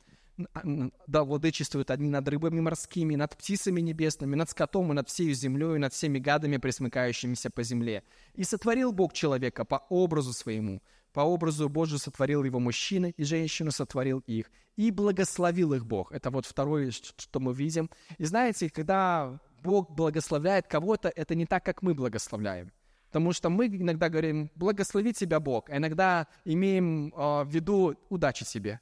[1.07, 5.75] Да, владычествуют они над рыбами морскими, над птицами небесными, над скотом и над всей землей,
[5.75, 8.03] и над всеми гадами, присмыкающимися по земле.
[8.33, 10.81] И сотворил Бог человека по образу своему,
[11.13, 14.49] По образу Божию сотворил его мужчины, и женщину сотворил их.
[14.77, 16.11] И благословил их Бог.
[16.13, 17.89] Это вот второе, что мы видим.
[18.17, 22.71] И знаете, когда Бог благословляет кого-то, это не так, как мы благословляем.
[23.07, 28.45] Потому что мы иногда говорим, благослови тебя Бог, а иногда имеем э, в виду удачи
[28.45, 28.79] тебе.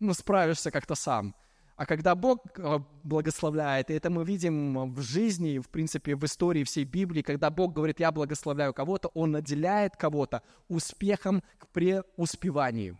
[0.00, 1.34] Ну, справишься как-то сам.
[1.76, 6.64] А когда Бог э, благословляет, и это мы видим в жизни, в принципе, в истории
[6.64, 12.98] всей Библии, когда Бог говорит, я благословляю кого-то, Он наделяет кого-то успехом к преуспеванию.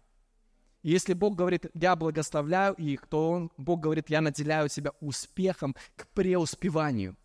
[0.83, 6.07] Если Бог говорит, я благословляю их, то он, Бог говорит, я наделяю тебя успехом к
[6.09, 7.16] преуспеванию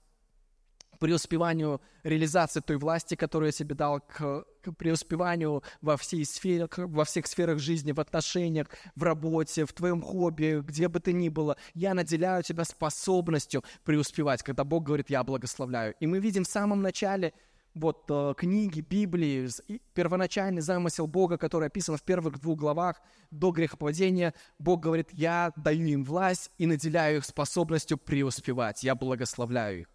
[1.00, 7.06] преуспеванию реализации той власти, которую я себе дал, к, к преуспеванию во, всей сфере, во
[7.06, 11.58] всех сферах жизни, в отношениях, в работе, в твоем хобби, где бы ты ни было.
[11.74, 15.96] Я наделяю тебя способностью преуспевать, когда Бог говорит, я благословляю.
[16.00, 17.34] И мы видим в самом начале
[17.76, 19.48] вот э, книги Библии,
[19.94, 25.86] первоначальный замысел Бога, который описан в первых двух главах до грехопадения, Бог говорит, я даю
[25.88, 29.95] им власть и наделяю их способностью преуспевать, я благословляю их.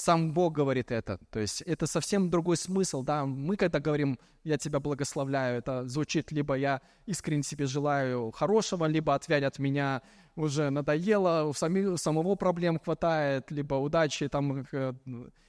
[0.00, 1.18] Сам Бог говорит это.
[1.30, 3.02] То есть это совсем другой смысл.
[3.02, 3.26] Да?
[3.26, 9.16] Мы когда говорим «я тебя благословляю», это звучит либо «я искренне тебе желаю хорошего», либо
[9.16, 10.02] «отвянь от меня
[10.36, 11.52] уже надоело, у
[11.96, 14.92] самого проблем хватает», либо «удачи» там э,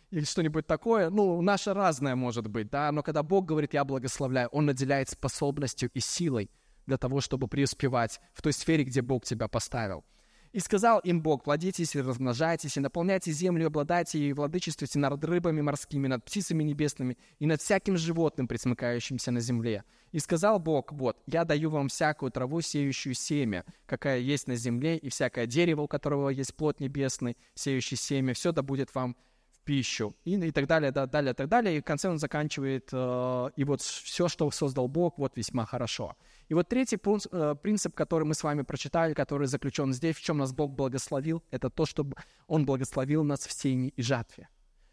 [0.09, 1.11] или что-нибудь такое.
[1.11, 5.91] Ну, наше разное может быть, да, но когда Бог говорит «я благословляю», Он наделяет способностью
[5.93, 6.49] и силой
[6.87, 10.03] для того, чтобы преуспевать в той сфере, где Бог тебя поставил.
[10.51, 15.61] И сказал им Бог, плодитесь и размножайтесь, и наполняйте землю, обладайте и владычествуйте над рыбами
[15.61, 19.83] морскими, над птицами небесными и над всяким животным, присмыкающимся на земле.
[20.11, 24.97] И сказал Бог, вот, я даю вам всякую траву, сеющую семя, какая есть на земле,
[24.97, 29.15] и всякое дерево, у которого есть плод небесный, сеющий семя, все да будет вам
[29.51, 30.15] в пищу.
[30.25, 31.77] И, и так далее, да, далее, так далее.
[31.77, 36.15] И в конце он заканчивает, э, и вот все, что создал Бог, вот весьма хорошо.
[36.49, 40.39] И вот третий э, принцип, который мы с вами прочитали, который заключен здесь, в чем
[40.39, 42.15] нас Бог благословил, это то, чтобы
[42.47, 44.49] Он благословил нас в сеянии и жатве.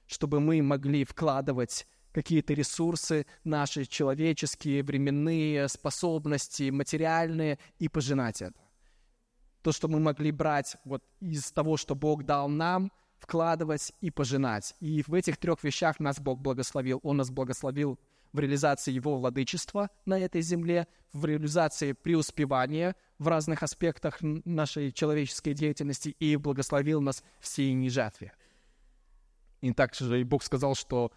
[0.07, 8.61] Чтобы мы могли вкладывать какие-то ресурсы наши человеческие, временные, способности, материальные и пожинать это.
[9.62, 14.75] То, что мы могли брать вот из того, что Бог дал нам, вкладывать и пожинать.
[14.81, 17.01] И в этих трех вещах нас Бог благословил.
[17.03, 17.99] Он нас благословил
[18.33, 25.55] в реализации его владычества на этой земле, в реализации преуспевания в разных аспектах нашей человеческой
[25.55, 28.33] деятельности и благословил нас в сеянии жатве.
[29.62, 31.12] И также и Бог сказал, что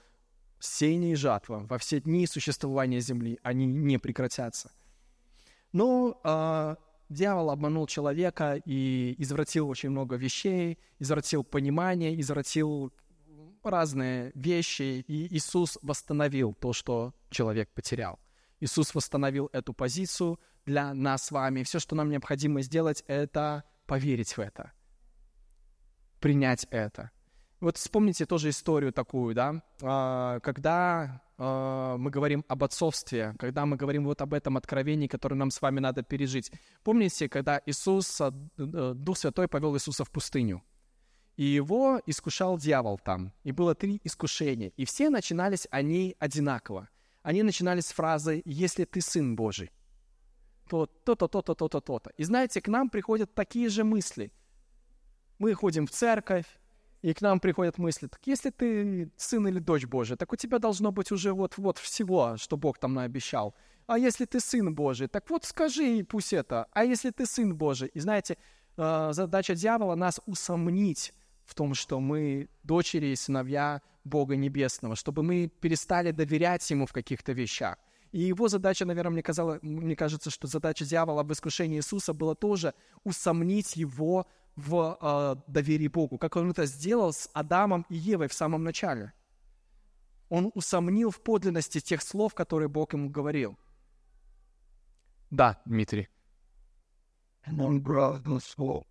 [0.59, 4.71] сеяние и жатва во все дни существования земли, они не прекратятся.
[5.71, 6.75] Но э,
[7.09, 12.91] дьявол обманул человека и извратил очень много вещей, извратил понимание, извратил
[13.63, 18.19] разные вещи, и Иисус восстановил то, что человек потерял.
[18.59, 21.63] Иисус восстановил эту позицию для нас с вами.
[21.63, 24.71] Все, что нам необходимо сделать, это поверить в это,
[26.19, 27.11] принять это.
[27.59, 33.75] Вот вспомните тоже историю такую, да, а, когда а, мы говорим об отцовстве, когда мы
[33.75, 36.51] говорим вот об этом откровении, которое нам с вами надо пережить.
[36.83, 40.63] Помните, когда Иисус, э, Дух Святой повел Иисуса в пустыню?
[41.39, 43.31] И его искушал дьявол там.
[43.45, 44.73] И было три искушения.
[44.75, 46.89] И все начинались они одинаково.
[47.21, 49.71] Они начинались с фразы «Если ты Сын Божий»,
[50.69, 52.11] то то-то, то-то, то-то, то-то.
[52.17, 54.33] И знаете, к нам приходят такие же мысли.
[55.37, 56.59] Мы ходим в церковь,
[57.01, 60.59] и к нам приходят мысли, так если ты сын или дочь Божия, так у тебя
[60.59, 63.55] должно быть уже вот-вот всего, что Бог там наобещал.
[63.87, 66.67] А если ты сын Божий, так вот скажи и пусть это.
[66.73, 67.87] А если ты сын Божий?
[67.93, 68.37] И знаете,
[68.75, 71.13] э, задача дьявола нас усомнить
[71.49, 76.93] в том, что мы дочери и сыновья Бога Небесного, чтобы мы перестали доверять Ему в
[76.93, 77.77] каких-то вещах.
[78.11, 82.35] И его задача, наверное, мне, казалось, мне кажется, что задача дьявола в искушении Иисуса была
[82.35, 88.27] тоже усомнить его в э, доверии Богу, как он это сделал с Адамом и Евой
[88.27, 89.13] в самом начале.
[90.29, 93.57] Он усомнил в подлинности тех слов, которые Бог ему говорил.
[95.31, 96.09] Да, Дмитрий.
[97.45, 98.85] Он брал слово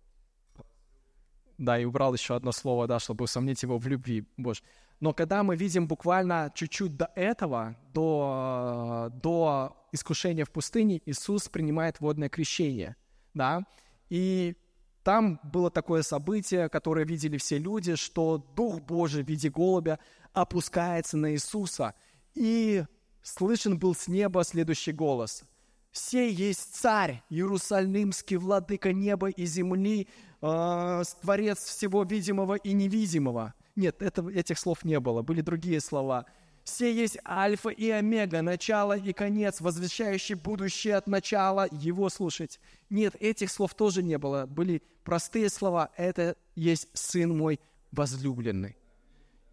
[1.59, 4.61] да, и убрал еще одно слово, да, чтобы усомнить его в любви Боже.
[4.99, 11.99] Но когда мы видим буквально чуть-чуть до этого, до, до искушения в пустыне, Иисус принимает
[11.99, 12.95] водное крещение,
[13.33, 13.65] да,
[14.09, 14.55] и
[15.03, 19.99] там было такое событие, которое видели все люди, что Дух Божий в виде голубя
[20.33, 21.93] опускается на Иисуса,
[22.35, 22.83] и
[23.21, 25.43] слышен был с неба следующий голос.
[25.91, 30.07] «Все есть царь, Иерусалимский владыка неба и земли,
[30.41, 33.53] э, творец всего видимого и невидимого.
[33.75, 36.25] Нет, это, этих слов не было, были другие слова.
[36.63, 42.59] Все есть альфа и омега, начало и конец, возвещающий будущее от начала, его слушать.
[42.89, 44.45] Нет, этих слов тоже не было.
[44.45, 45.89] Были простые слова.
[45.97, 47.59] Это есть Сын мой
[47.91, 48.75] возлюбленный.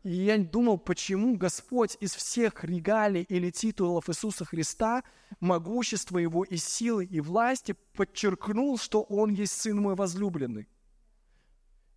[0.02, 5.02] И я думал, почему Господь из всех регалий или титулов Иисуса Христа,
[5.40, 10.68] могущества Его и силы и власти подчеркнул, что Он есть Сын мой возлюбленный.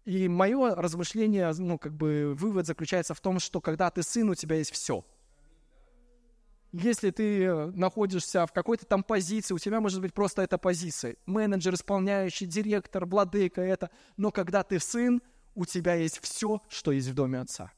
[0.06, 4.36] И мое размышление, ну, как бы вывод заключается в том, что когда ты сын, у
[4.36, 5.06] тебя есть все.
[6.72, 11.16] Если ты э, находишься в какой-то там позиции, у тебя может быть просто эта позиция.
[11.26, 13.90] Менеджер, исполняющий, директор, владыка, это.
[14.18, 15.22] Но когда ты сын,
[15.56, 17.72] у тебя есть все, что есть в доме отца.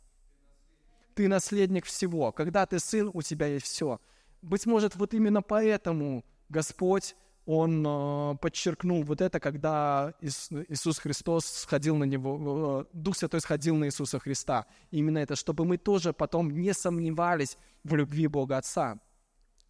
[1.15, 2.33] Ты наследник всего.
[2.33, 4.01] Когда ты сын, у тебя есть все.
[4.41, 11.95] Быть может, вот именно поэтому Господь он э, подчеркнул вот это, когда Иисус Христос сходил
[11.95, 14.65] на него, э, Дух Святой сходил на Иисуса Христа.
[14.91, 18.99] Именно это, чтобы мы тоже потом не сомневались в любви Бога Отца,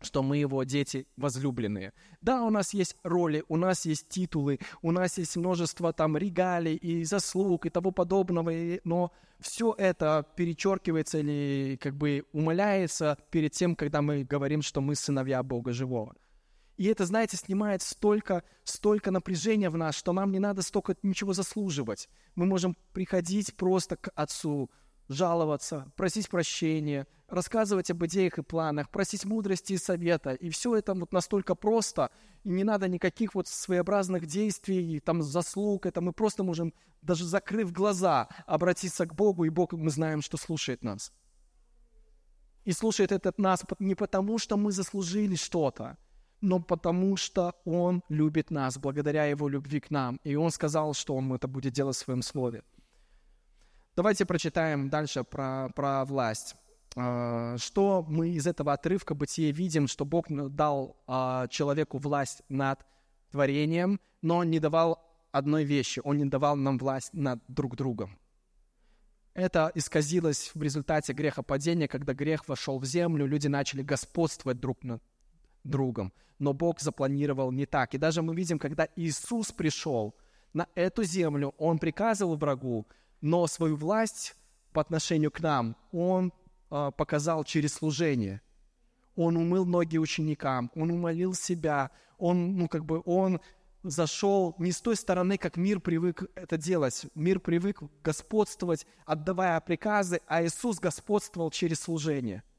[0.01, 1.93] что мы Его дети возлюбленные.
[2.21, 6.75] Да, у нас есть роли, у нас есть титулы, у нас есть множество там регалий
[6.75, 8.51] и заслуг и того подобного,
[8.83, 14.95] но все это перечеркивается или как бы умаляется перед тем, когда мы говорим, что мы
[14.95, 16.15] сыновья Бога Живого.
[16.81, 21.31] И это, знаете, снимает столько, столько напряжения в нас, что нам не надо столько ничего
[21.31, 22.09] заслуживать.
[22.33, 24.71] Мы можем приходить просто к Отцу,
[25.07, 30.33] жаловаться, просить прощения, рассказывать об идеях и планах, просить мудрости и совета.
[30.33, 32.09] И все это вот настолько просто,
[32.43, 35.85] и не надо никаких вот своеобразных действий, там, заслуг.
[35.85, 40.35] Это мы просто можем, даже закрыв глаза, обратиться к Богу, и Бог, мы знаем, что
[40.35, 41.13] слушает нас.
[42.65, 45.99] И слушает этот нас не потому, что мы заслужили что-то,
[46.41, 50.19] но потому что Он любит нас, благодаря Его любви к нам.
[50.23, 52.63] И Он сказал, что Он это будет делать в Своем Слове.
[53.95, 56.55] Давайте прочитаем дальше про, про власть.
[56.95, 62.85] А, что мы из этого отрывка бытия видим, что Бог дал а, человеку власть над
[63.31, 64.99] творением, но не давал
[65.31, 68.17] одной вещи, Он не давал нам власть над друг другом.
[69.33, 75.01] Это исказилось в результате грехопадения, когда грех вошел в землю, люди начали господствовать друг над
[75.63, 76.13] другом.
[76.39, 77.93] Но Бог запланировал не так.
[77.93, 80.15] И даже мы видим, когда Иисус пришел
[80.53, 82.87] на эту землю, Он приказывал врагу,
[83.21, 84.35] но свою власть
[84.73, 86.33] по отношению к нам Он
[86.69, 88.41] э, показал через служение.
[89.15, 93.39] Он умыл ноги ученикам, Он умолил себя, Он, ну, как бы, Он
[93.83, 97.05] зашел не с той стороны, как мир привык это делать.
[97.13, 102.43] Мир привык господствовать, отдавая приказы, а Иисус господствовал через служение–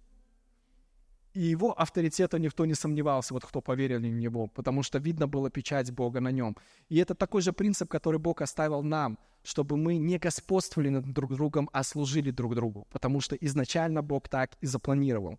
[1.34, 5.50] и его авторитета никто не сомневался, вот кто поверил в него, потому что видно было
[5.50, 6.56] печать Бога на нем.
[6.88, 11.34] И это такой же принцип, который Бог оставил нам, чтобы мы не господствовали над друг
[11.34, 15.38] другом, а служили друг другу, потому что изначально Бог так и запланировал.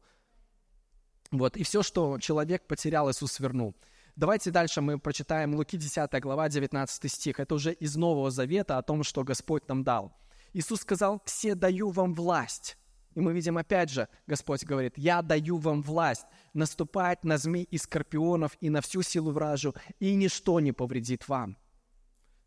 [1.32, 3.75] Вот, и все, что человек потерял, Иисус вернул.
[4.15, 7.39] Давайте дальше мы прочитаем Луки 10 глава, 19 стих.
[7.39, 10.15] Это уже из Нового Завета о том, что Господь нам дал.
[10.53, 12.77] Иисус сказал, «Все даю вам власть,
[13.15, 17.78] и мы видим опять же, Господь говорит, «Я даю вам власть наступать на змей и
[17.78, 21.58] скорпионов и на всю силу вражу, и ничто не повредит вам».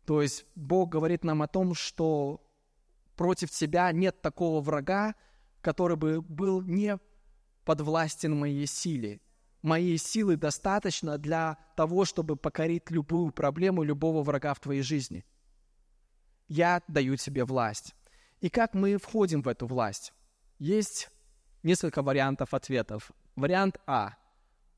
[0.05, 2.41] То есть Бог говорит нам о том, что
[3.15, 5.15] против тебя нет такого врага,
[5.61, 6.97] который бы был не
[7.65, 9.19] подвластен моей силе.
[9.61, 15.25] Моей силы достаточно для того, чтобы покорить любую проблему, любого врага в твоей жизни.
[16.47, 17.93] Я даю тебе власть.
[18.39, 20.13] И как мы входим в эту власть?
[20.59, 21.09] Есть
[21.63, 23.11] несколько вариантов ответов.
[23.35, 24.13] Вариант А.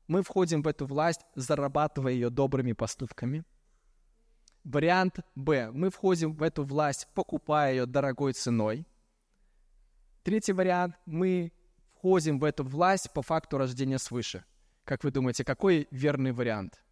[0.06, 3.44] Мы входим в эту власть, зарабатывая ее добрыми поступками.
[4.64, 5.70] Вариант Б.
[5.72, 8.86] Мы входим в эту власть, покупая ее дорогой ценой.
[10.22, 10.96] Третий вариант.
[11.06, 11.52] Мы
[11.94, 14.44] входим в эту власть по факту рождения свыше.
[14.84, 16.82] Как вы думаете, какой верный вариант?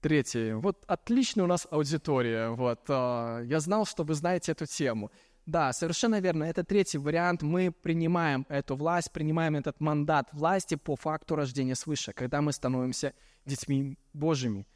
[0.00, 0.54] Третий.
[0.54, 2.48] Вот отличная у нас аудитория.
[2.50, 5.10] Вот, э, я знал, что вы знаете эту тему.
[5.46, 6.44] Да, совершенно верно.
[6.44, 7.42] Это третий вариант.
[7.42, 13.14] Мы принимаем эту власть, принимаем этот мандат власти по факту рождения свыше, когда мы становимся
[13.44, 14.68] детьми Божьими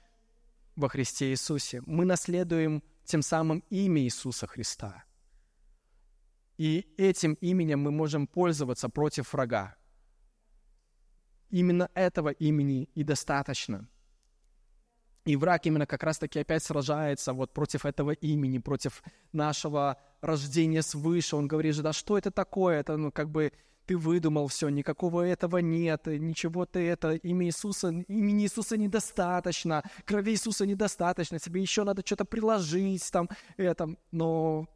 [0.75, 1.83] во Христе Иисусе.
[1.87, 5.05] Мы наследуем тем самым имя Иисуса Христа.
[6.59, 9.77] И этим именем мы можем пользоваться против врага.
[11.51, 13.89] Именно этого имени и достаточно–
[15.27, 21.37] и враг именно как раз-таки опять сражается вот против этого имени, против нашего рождения свыше.
[21.37, 22.79] Он говорит же, да что это такое?
[22.81, 23.53] Это, ну, как бы
[23.87, 30.33] ты выдумал все, никакого этого нет, ничего ты это, имя Иисуса, имени Иисуса недостаточно, крови
[30.33, 33.97] Иисуса недостаточно, тебе еще надо что-то приложить там, это.
[34.11, 34.67] Но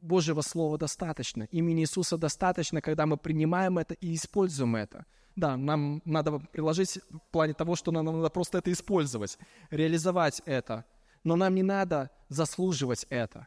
[0.00, 5.04] Божьего Слова достаточно, имени Иисуса достаточно, когда мы принимаем это и используем это.
[5.40, 9.38] Да, нам надо приложить в плане того, что нам надо просто это использовать,
[9.70, 10.84] реализовать это.
[11.24, 13.46] Но нам не надо заслуживать это.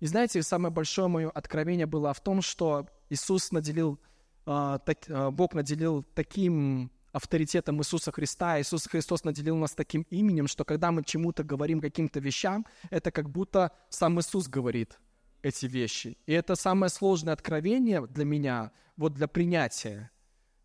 [0.00, 3.98] И знаете, самое большое мое откровение было в том, что Иисус наделил,
[4.44, 8.60] так, э, Бог наделил таким авторитетом Иисуса Христа.
[8.60, 13.30] Иисус Христос наделил нас таким именем, что когда мы чему-то говорим, каким-то вещам, это как
[13.30, 14.98] будто сам Иисус говорит
[15.40, 16.18] эти вещи.
[16.26, 20.10] И это самое сложное откровение для меня, вот для принятия.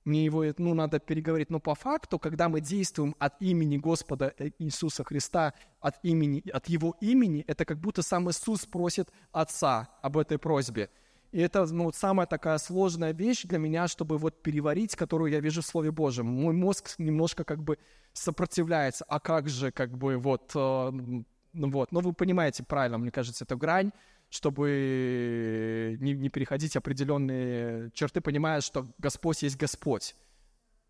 [0.05, 1.49] Мне его, ну, надо переговорить.
[1.49, 6.95] Но по факту, когда мы действуем от имени Господа Иисуса Христа, от, имени, от Его
[7.01, 10.89] имени, это как будто сам Иисус просит Отца об этой просьбе.
[11.31, 15.63] И это ну, самая такая сложная вещь для меня, чтобы вот переварить, которую я вижу
[15.63, 16.27] в Слове Божьем.
[16.27, 17.77] Мой мозг немножко как бы
[18.13, 19.05] сопротивляется.
[19.09, 21.91] А как же, как бы, вот, э, ну, вот.
[21.91, 23.91] Но вы понимаете правильно, мне кажется, это грань,
[24.35, 30.13] чтобы не, не переходить определенные черты, понимая, что Господь есть Господь.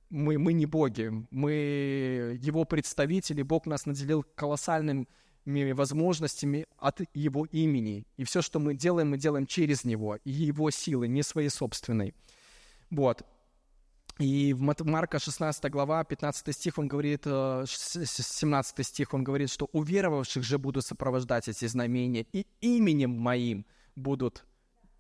[0.10, 5.08] Мы, мы не боги, мы Его представители, Бог нас наделил колоссальным
[5.46, 8.08] возможностями от Его имени.
[8.18, 12.16] И все, что мы делаем, мы делаем через Него и Его силы, не своей собственной.
[12.90, 13.24] Вот.
[14.18, 19.70] И в Марка 16 глава, 15 стих, он говорит, 17 э, стих, он говорит, что
[19.74, 23.66] у веровавших же будут сопровождать эти знамения, и именем моим
[23.98, 24.46] будут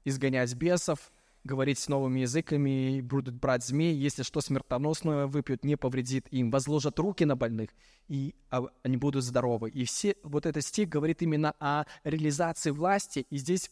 [0.04, 1.14] изгонять бесов,
[1.46, 7.00] говорить с новыми языками, будут брать змей, если что смертоносное выпьют, не повредит им, возложат
[7.00, 7.70] руки на больных,
[8.10, 9.70] и а, они будут здоровы.
[9.70, 13.72] И все, вот этот стих говорит именно о реализации власти, и здесь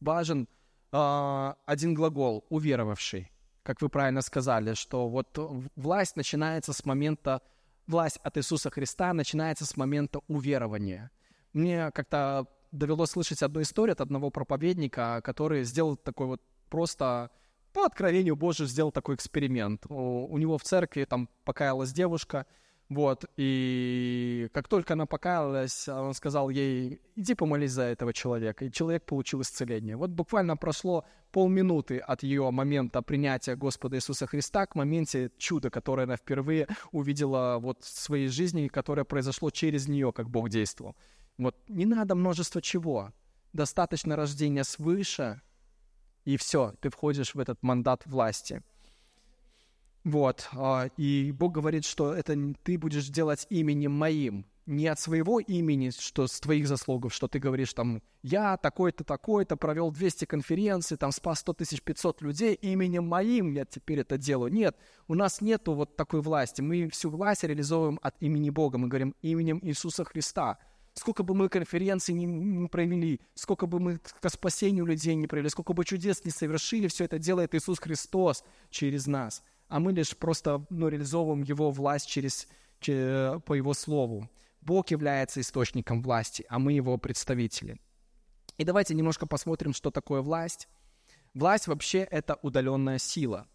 [0.00, 0.48] важен
[0.92, 3.30] э, один глагол «уверовавший»,
[3.68, 5.38] как вы правильно сказали, что вот
[5.76, 7.42] власть начинается с момента,
[7.86, 11.10] власть от Иисуса Христа начинается с момента уверования.
[11.52, 16.40] Мне как-то довелось слышать одну историю от одного проповедника, который сделал такой вот
[16.70, 17.30] просто
[17.74, 19.84] по откровению Божию сделал такой эксперимент.
[19.90, 22.46] У, у него в церкви там покаялась девушка,
[22.88, 28.72] вот, и как только она покаялась, он сказал ей, иди помолись за этого человека, и
[28.72, 29.96] человек получил исцеление.
[29.96, 36.04] Вот буквально прошло полминуты от ее момента принятия Господа Иисуса Христа к моменте чуда, которое
[36.04, 40.96] она впервые увидела вот в своей жизни, которое произошло через нее, как Бог действовал.
[41.36, 43.12] Вот не надо множество чего.
[43.52, 45.42] Достаточно рождения свыше,
[46.24, 48.62] и все, ты входишь в этот мандат власти.
[50.08, 55.38] Вот, а, и Бог говорит, что это ты будешь делать именем моим, не от своего
[55.38, 60.96] имени, что с твоих заслугов, что ты говоришь там, я такой-то, такой-то, провел 200 конференций,
[60.96, 64.50] там спас 100 тысяч 500 людей, именем моим я теперь это делаю.
[64.50, 64.78] Нет,
[65.08, 66.62] у нас нету вот такой власти.
[66.62, 68.78] Мы всю власть реализовываем от имени Бога.
[68.78, 70.56] Мы говорим именем Иисуса Христа.
[70.94, 75.50] Сколько бы мы конференций не, не провели, сколько бы мы к спасению людей не провели,
[75.50, 79.42] сколько бы чудес не совершили, все это делает Иисус Христос через нас.
[79.68, 82.48] А мы лишь просто ну, реализовываем Его власть через,
[82.80, 84.28] через, по Его Слову.
[84.62, 87.78] Бог является источником власти, а мы Его представители.
[88.56, 90.68] И давайте немножко посмотрим, что такое власть.
[91.34, 93.46] Власть вообще это удаленная сила.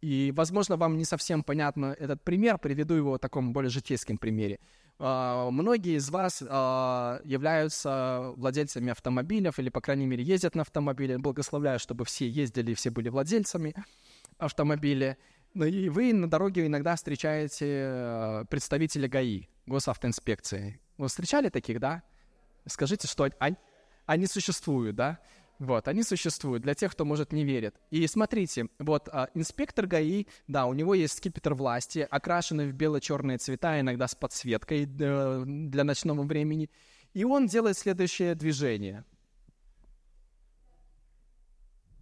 [0.00, 4.58] И, возможно, вам не совсем понятно этот пример, приведу его в таком более житейском примере.
[4.98, 11.18] А, многие из вас а, являются владельцами автомобилей или, по крайней мере, ездят на автомобиле.
[11.18, 13.74] Благословляю, чтобы все ездили и все были владельцами
[14.38, 15.16] автомобиля.
[15.54, 20.80] Ну и вы на дороге иногда встречаете а, представителя ГАИ, госавтоинспекции.
[20.96, 22.02] Вы встречали таких, да?
[22.66, 23.56] Скажите, что они,
[24.06, 25.20] они существуют, да?
[25.58, 27.76] Вот, они существуют для тех, кто, может, не верит.
[27.90, 33.38] И смотрите, вот а, инспектор ГАИ, да, у него есть скипетр власти, окрашенный в бело-черные
[33.38, 36.70] цвета, иногда с подсветкой э, для ночного времени.
[37.12, 39.04] И он делает следующее движение.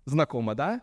[0.04, 0.82] Знакомо, да?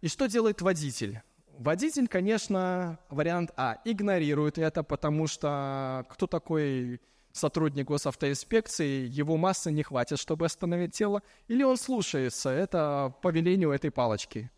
[0.00, 1.22] И что делает водитель?
[1.58, 7.00] Водитель, конечно, вариант А, игнорирует это, потому что кто такой
[7.32, 13.72] сотрудник госавтоинспекции, его массы не хватит, чтобы остановить тело, или он слушается, это по велению
[13.72, 14.52] этой палочки.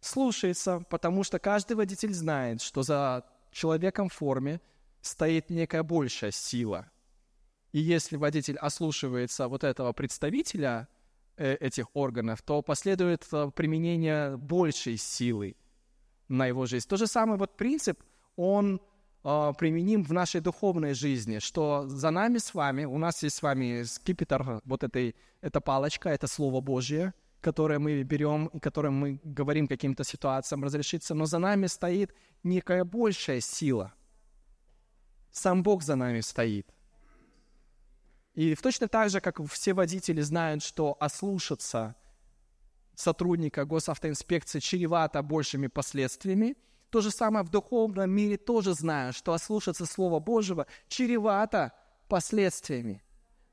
[0.00, 4.60] Слушается, потому что каждый водитель знает, что за человеком в форме
[5.02, 6.90] стоит некая большая сила.
[7.70, 10.88] И если водитель ослушивается вот этого представителя
[11.36, 15.54] э, этих органов, то последует э, применение большей силы
[16.28, 16.86] на его жизнь.
[16.88, 18.02] То же самое вот принцип,
[18.36, 18.80] он
[19.22, 23.42] а, применим в нашей духовной жизни, что за нами с вами, у нас есть с
[23.42, 29.20] вами скипетр, вот этой, эта палочка, это Слово Божье, которое мы берем и которое мы
[29.24, 33.94] говорим каким-то ситуациям разрешиться, но за нами стоит некая большая сила.
[35.30, 36.66] Сам Бог за нами стоит.
[38.34, 41.94] И точно так же, как все водители знают, что ослушаться
[42.94, 46.56] сотрудника госавтоинспекции чревато большими последствиями.
[46.90, 51.72] То же самое в духовном мире тоже знаю, что ослушаться Слова Божьего чревато
[52.08, 53.02] последствиями.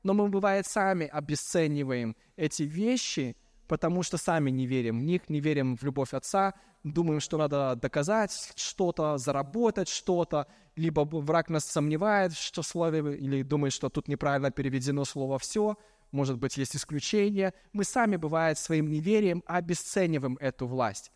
[0.02, 3.36] Но мы, бывает, сами обесцениваем эти вещи,
[3.68, 7.76] потому что сами не верим в них, не верим в любовь Отца, думаем, что надо
[7.76, 14.50] доказать что-то, заработать что-то, либо враг нас сомневает, что слове, или думает, что тут неправильно
[14.50, 15.76] переведено слово «все»,
[16.12, 17.54] может быть, есть исключения.
[17.72, 21.10] Мы сами, бывает, своим неверием обесцениваем эту власть.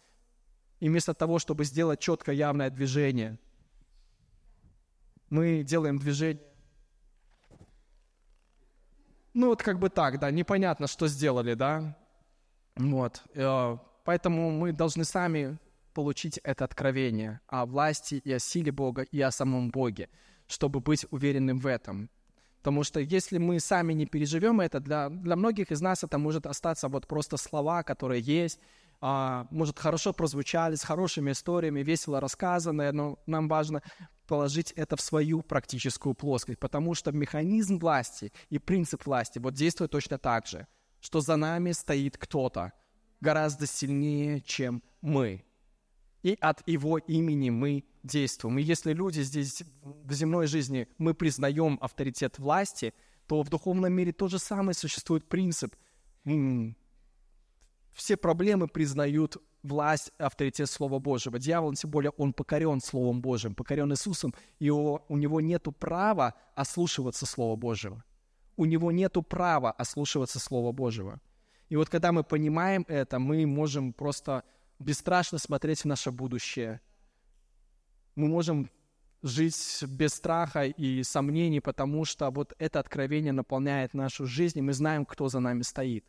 [0.81, 3.39] И вместо того, чтобы сделать четко явное движение,
[5.31, 6.43] мы делаем движение.
[9.35, 11.97] Ну вот как бы так, да, непонятно, что сделали, да.
[12.75, 13.23] Вот.
[13.35, 15.59] Э, поэтому мы должны сами
[15.93, 20.09] получить это откровение о власти и о силе Бога и о самом Боге,
[20.47, 22.11] чтобы быть уверенным в этом.
[22.67, 26.47] Потому что если мы сами не переживем это, для, для многих из нас это может
[26.47, 28.59] остаться вот просто слова, которые есть,
[29.01, 33.85] а, может, хорошо прозвучали, с хорошими историями, весело рассказанные, но нам важно
[34.27, 39.93] положить это в свою практическую плоскость, потому что механизм власти и принцип власти вот действует
[39.93, 40.67] точно так же,
[41.01, 42.73] что за нами стоит кто-то
[43.21, 45.45] гораздо сильнее, чем мы.
[46.25, 48.59] И от Его имени мы действуем.
[48.59, 52.95] И если люди здесь в земной жизни, мы признаем авторитет власти,
[53.27, 55.75] то в духовном мире то же самое существует принцип.
[57.93, 61.39] Все проблемы признают власть, авторитет Слова Божьего.
[61.39, 66.35] Дьявол, тем более, он покорен Словом Божьим, покорен Иисусом, и у, у него нет права
[66.55, 68.05] ослушиваться Слова Божьего.
[68.57, 71.21] У него нет права ослушиваться Слова Божьего.
[71.69, 74.45] И вот когда мы понимаем это, мы можем просто
[74.79, 76.81] бесстрашно смотреть в наше будущее.
[78.17, 78.71] Мы можем
[79.23, 84.73] жить без страха и сомнений, потому что вот это откровение наполняет нашу жизнь, и мы
[84.73, 86.05] знаем, кто за нами стоит.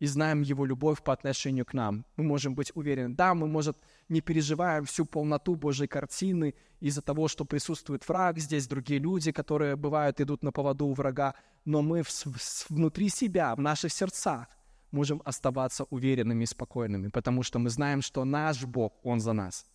[0.00, 2.04] И знаем Его любовь по отношению к нам.
[2.16, 3.14] Мы можем быть уверены.
[3.14, 3.78] Да, мы, может,
[4.08, 9.76] не переживаем всю полноту Божьей картины из-за того, что присутствует враг, здесь другие люди, которые,
[9.76, 11.34] бывают, идут на поводу у врага,
[11.64, 14.48] но мы в, в, внутри себя, в наших сердцах–
[14.94, 19.66] можем оставаться уверенными и спокойными, потому что мы знаем, что наш Бог, Он за нас.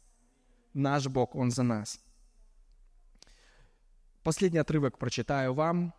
[0.73, 1.99] Наш Бог, Он за нас.
[4.23, 5.93] Последний отрывок прочитаю вам.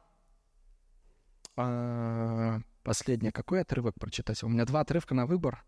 [1.56, 4.42] А, последний, какой отрывок прочитать?
[4.42, 5.64] У меня два отрывка на выбор.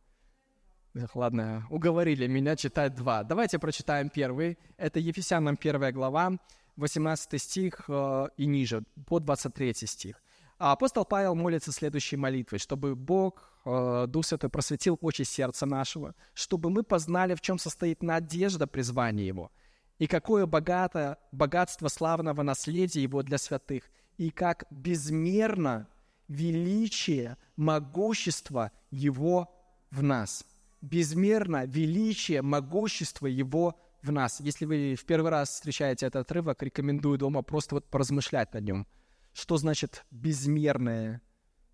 [1.14, 3.24] Ладно, уговорили меня читать два.
[3.24, 4.59] Давайте прочитаем первый.
[4.76, 6.32] Это Ефесянам первая глава,
[6.76, 10.22] 18 стих э, и ниже, по 23 стих.
[10.59, 16.70] А апостол Павел молится следующей молитвой, чтобы Бог, Дух Святой, просветил очи сердца нашего, чтобы
[16.70, 19.52] мы познали, в чем состоит надежда призвания Его,
[19.98, 23.84] и какое богато, богатство славного наследия Его для святых,
[24.18, 25.88] и как безмерно
[26.28, 29.54] величие, могущество Его
[29.90, 30.44] в нас.
[30.80, 34.40] Безмерно величие, могущество Его в нас.
[34.40, 38.86] Если вы в первый раз встречаете этот отрывок, рекомендую дома просто вот поразмышлять над нем–
[39.32, 41.22] что значит безмерное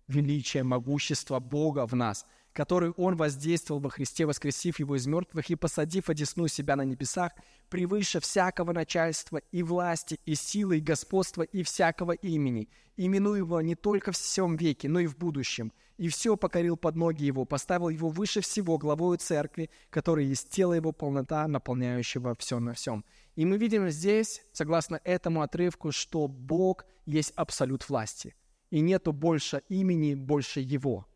[0.09, 5.55] величие, могущество Бога в нас, который Он воздействовал во Христе, воскресив Его из мертвых и
[5.55, 7.31] посадив одесну себя на небесах,
[7.69, 13.75] превыше всякого начальства и власти, и силы, и господства, и всякого имени, именуя Его не
[13.75, 17.89] только в всем веке, но и в будущем, и все покорил под ноги Его, поставил
[17.89, 23.05] Его выше всего главою церкви, которая есть тело Его, полнота, наполняющего все на всем».
[23.39, 28.35] И мы видим здесь, согласно этому отрывку, что Бог есть абсолют власти.
[28.69, 31.07] И нету больше имени, больше Его.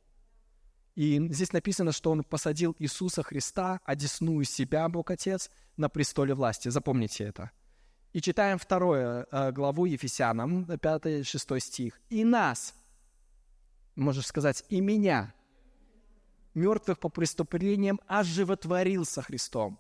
[0.95, 6.69] И здесь написано, что Он посадил Иисуса Христа, одесную себя, Бог Отец, на престоле власти.
[6.69, 7.51] Запомните это.
[8.13, 11.99] И читаем вторую э, главу Ефесянам, 5-6 стих.
[12.09, 12.75] «И нас,
[13.95, 15.33] можешь сказать, и меня,
[16.53, 19.79] мертвых по преступлениям, оживотворился Христом,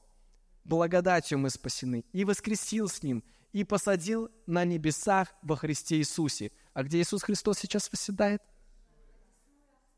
[0.63, 6.51] благодатью мы спасены, и воскресил с Ним, и посадил на небесах во Христе Иисусе.
[6.73, 8.41] А где Иисус Христос сейчас восседает?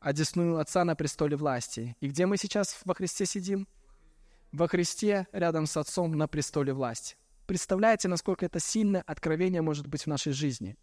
[0.00, 1.96] Одесную Отца на престоле власти.
[2.00, 3.66] И где мы сейчас во Христе сидим?
[4.52, 7.16] Во Христе рядом с Отцом на престоле власти.
[7.46, 10.76] Представляете, насколько это сильное откровение может быть в нашей жизни,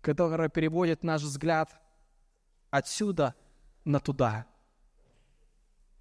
[0.00, 1.74] которое переводит наш взгляд
[2.70, 3.34] отсюда
[3.84, 4.46] на туда–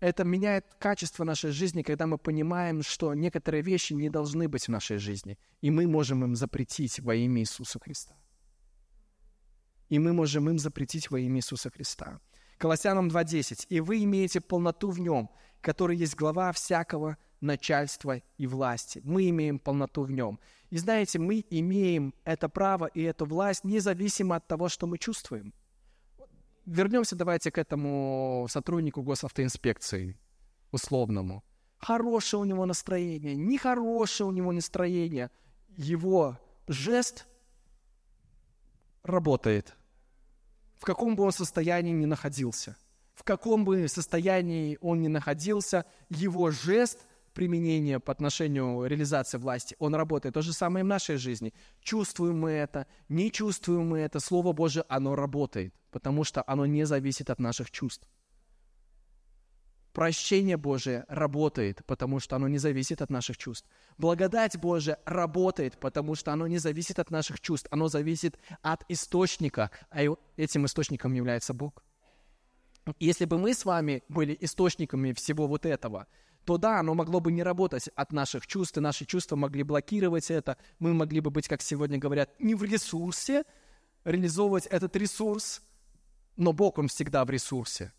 [0.04, 4.70] это меняет качество нашей жизни, когда мы понимаем, что некоторые вещи не должны быть в
[4.70, 8.14] нашей жизни, и мы можем им запретить во имя Иисуса Христа.
[9.94, 12.20] И мы можем им запретить во имя Иисуса Христа.
[12.58, 13.68] Колоссянам 2.10.
[13.70, 15.30] «И вы имеете полноту в нем,
[15.62, 19.02] который есть глава всякого начальства и власти».
[19.04, 20.40] Мы имеем полноту в нем.
[20.72, 25.54] И знаете, мы имеем это право и эту власть независимо от того, что мы чувствуем–
[26.66, 30.18] вернемся давайте к этому сотруднику госавтоинспекции,
[30.72, 31.44] условному.
[31.78, 35.30] Хорошее у него настроение, нехорошее у него настроение.
[35.78, 37.28] Его жест
[39.04, 39.76] работает.
[40.84, 42.76] В каком бы он состоянии ни находился.
[43.14, 49.96] В каком бы состоянии он ни находился, его жест применения по отношению реализации власти, он
[49.96, 50.36] работает.
[50.36, 51.54] То же самое и в нашей жизни.
[51.82, 56.86] Чувствуем мы это, не чувствуем мы это, Слово Божие, оно работает, потому что оно не
[56.86, 58.06] зависит от наших чувств.
[59.94, 63.70] Прощение Божие работает, потому что оно не зависит от наших чувств.
[64.00, 67.68] Благодать Божия работает, потому что оно не зависит от наших чувств.
[67.70, 70.02] Оно зависит от источника, а
[70.36, 71.84] этим источником является Бог.
[73.00, 76.08] Если бы мы с вами были источниками всего вот этого,
[76.44, 80.32] то да, оно могло бы не работать от наших чувств, и наши чувства могли блокировать
[80.32, 80.58] это.
[80.80, 83.44] Мы могли бы быть, как сегодня говорят, не в ресурсе,
[84.04, 85.62] реализовывать этот ресурс,
[86.36, 87.94] но Бог, Он всегда в ресурсе.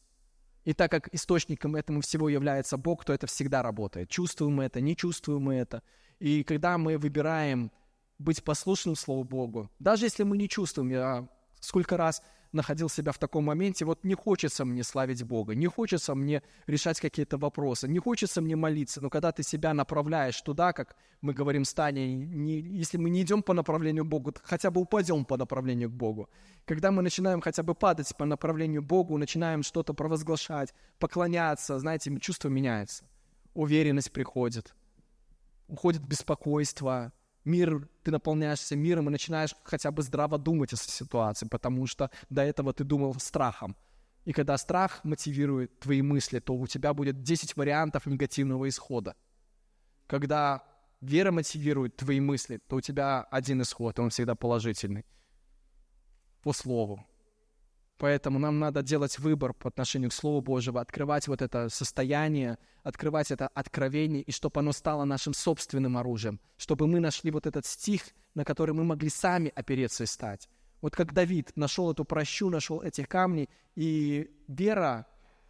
[0.65, 4.09] И так как источником этому всего является Бог, то это всегда работает.
[4.09, 5.83] Чувствуем мы это, не чувствуем мы это.
[6.19, 7.71] И когда мы выбираем
[8.19, 11.29] быть послушным Слову Богу, даже если мы не чувствуем, я
[11.61, 12.23] сколько раз
[12.55, 17.01] находил себя в таком моменте, вот не хочется мне славить Бога, не хочется мне решать
[17.01, 21.65] какие-то вопросы, не хочется мне молиться, но когда ты себя направляешь туда, как мы говорим
[21.65, 25.37] с Таней, не, если мы не идем по направлению к Богу, хотя бы упадем по
[25.37, 26.31] направлению к Богу.
[26.65, 32.17] Когда мы начинаем хотя бы падать по направлению к Богу, начинаем что-то провозглашать, поклоняться, знаете,
[32.21, 33.05] чувство меняется,
[33.55, 34.75] уверенность приходит,
[35.69, 37.13] уходит беспокойство,
[37.45, 42.43] мир, ты наполняешься миром и начинаешь хотя бы здраво думать о ситуации, потому что до
[42.43, 43.77] этого ты думал страхом.
[44.25, 49.17] И когда страх мотивирует твои мысли, то у тебя будет 10 вариантов негативного исхода.
[50.07, 50.65] Когда
[51.01, 55.05] вера мотивирует твои мысли, то у тебя один исход, и он всегда положительный.
[56.43, 57.05] По слову.
[57.99, 63.31] Поэтому нам надо делать выбор по отношению к Слову Божьему, открывать вот это состояние, открывать
[63.31, 68.03] это откровение, и чтобы оно стало нашим собственным оружием, чтобы мы нашли вот этот стих,
[68.35, 70.49] на который мы могли сами опереться и стать.
[70.81, 75.07] Вот как Давид нашел эту прощу, нашел этих камней, и вера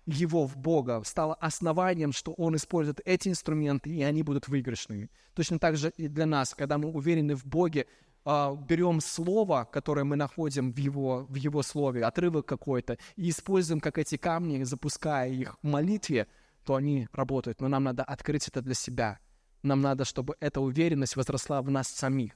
[0.06, 5.10] его в Бога стала основанием, что он использует эти инструменты, и они будут выигрышными.
[5.34, 7.86] Точно так же и для нас, когда мы уверены в Боге,
[8.24, 13.98] берем слово, которое мы находим в его, в его слове, отрывок какой-то, и используем как
[13.98, 16.26] эти камни, запуская их в молитве,
[16.64, 17.60] то они работают.
[17.60, 19.18] Но нам надо открыть это для себя.
[19.62, 22.32] Нам надо, чтобы эта уверенность возросла в нас самих.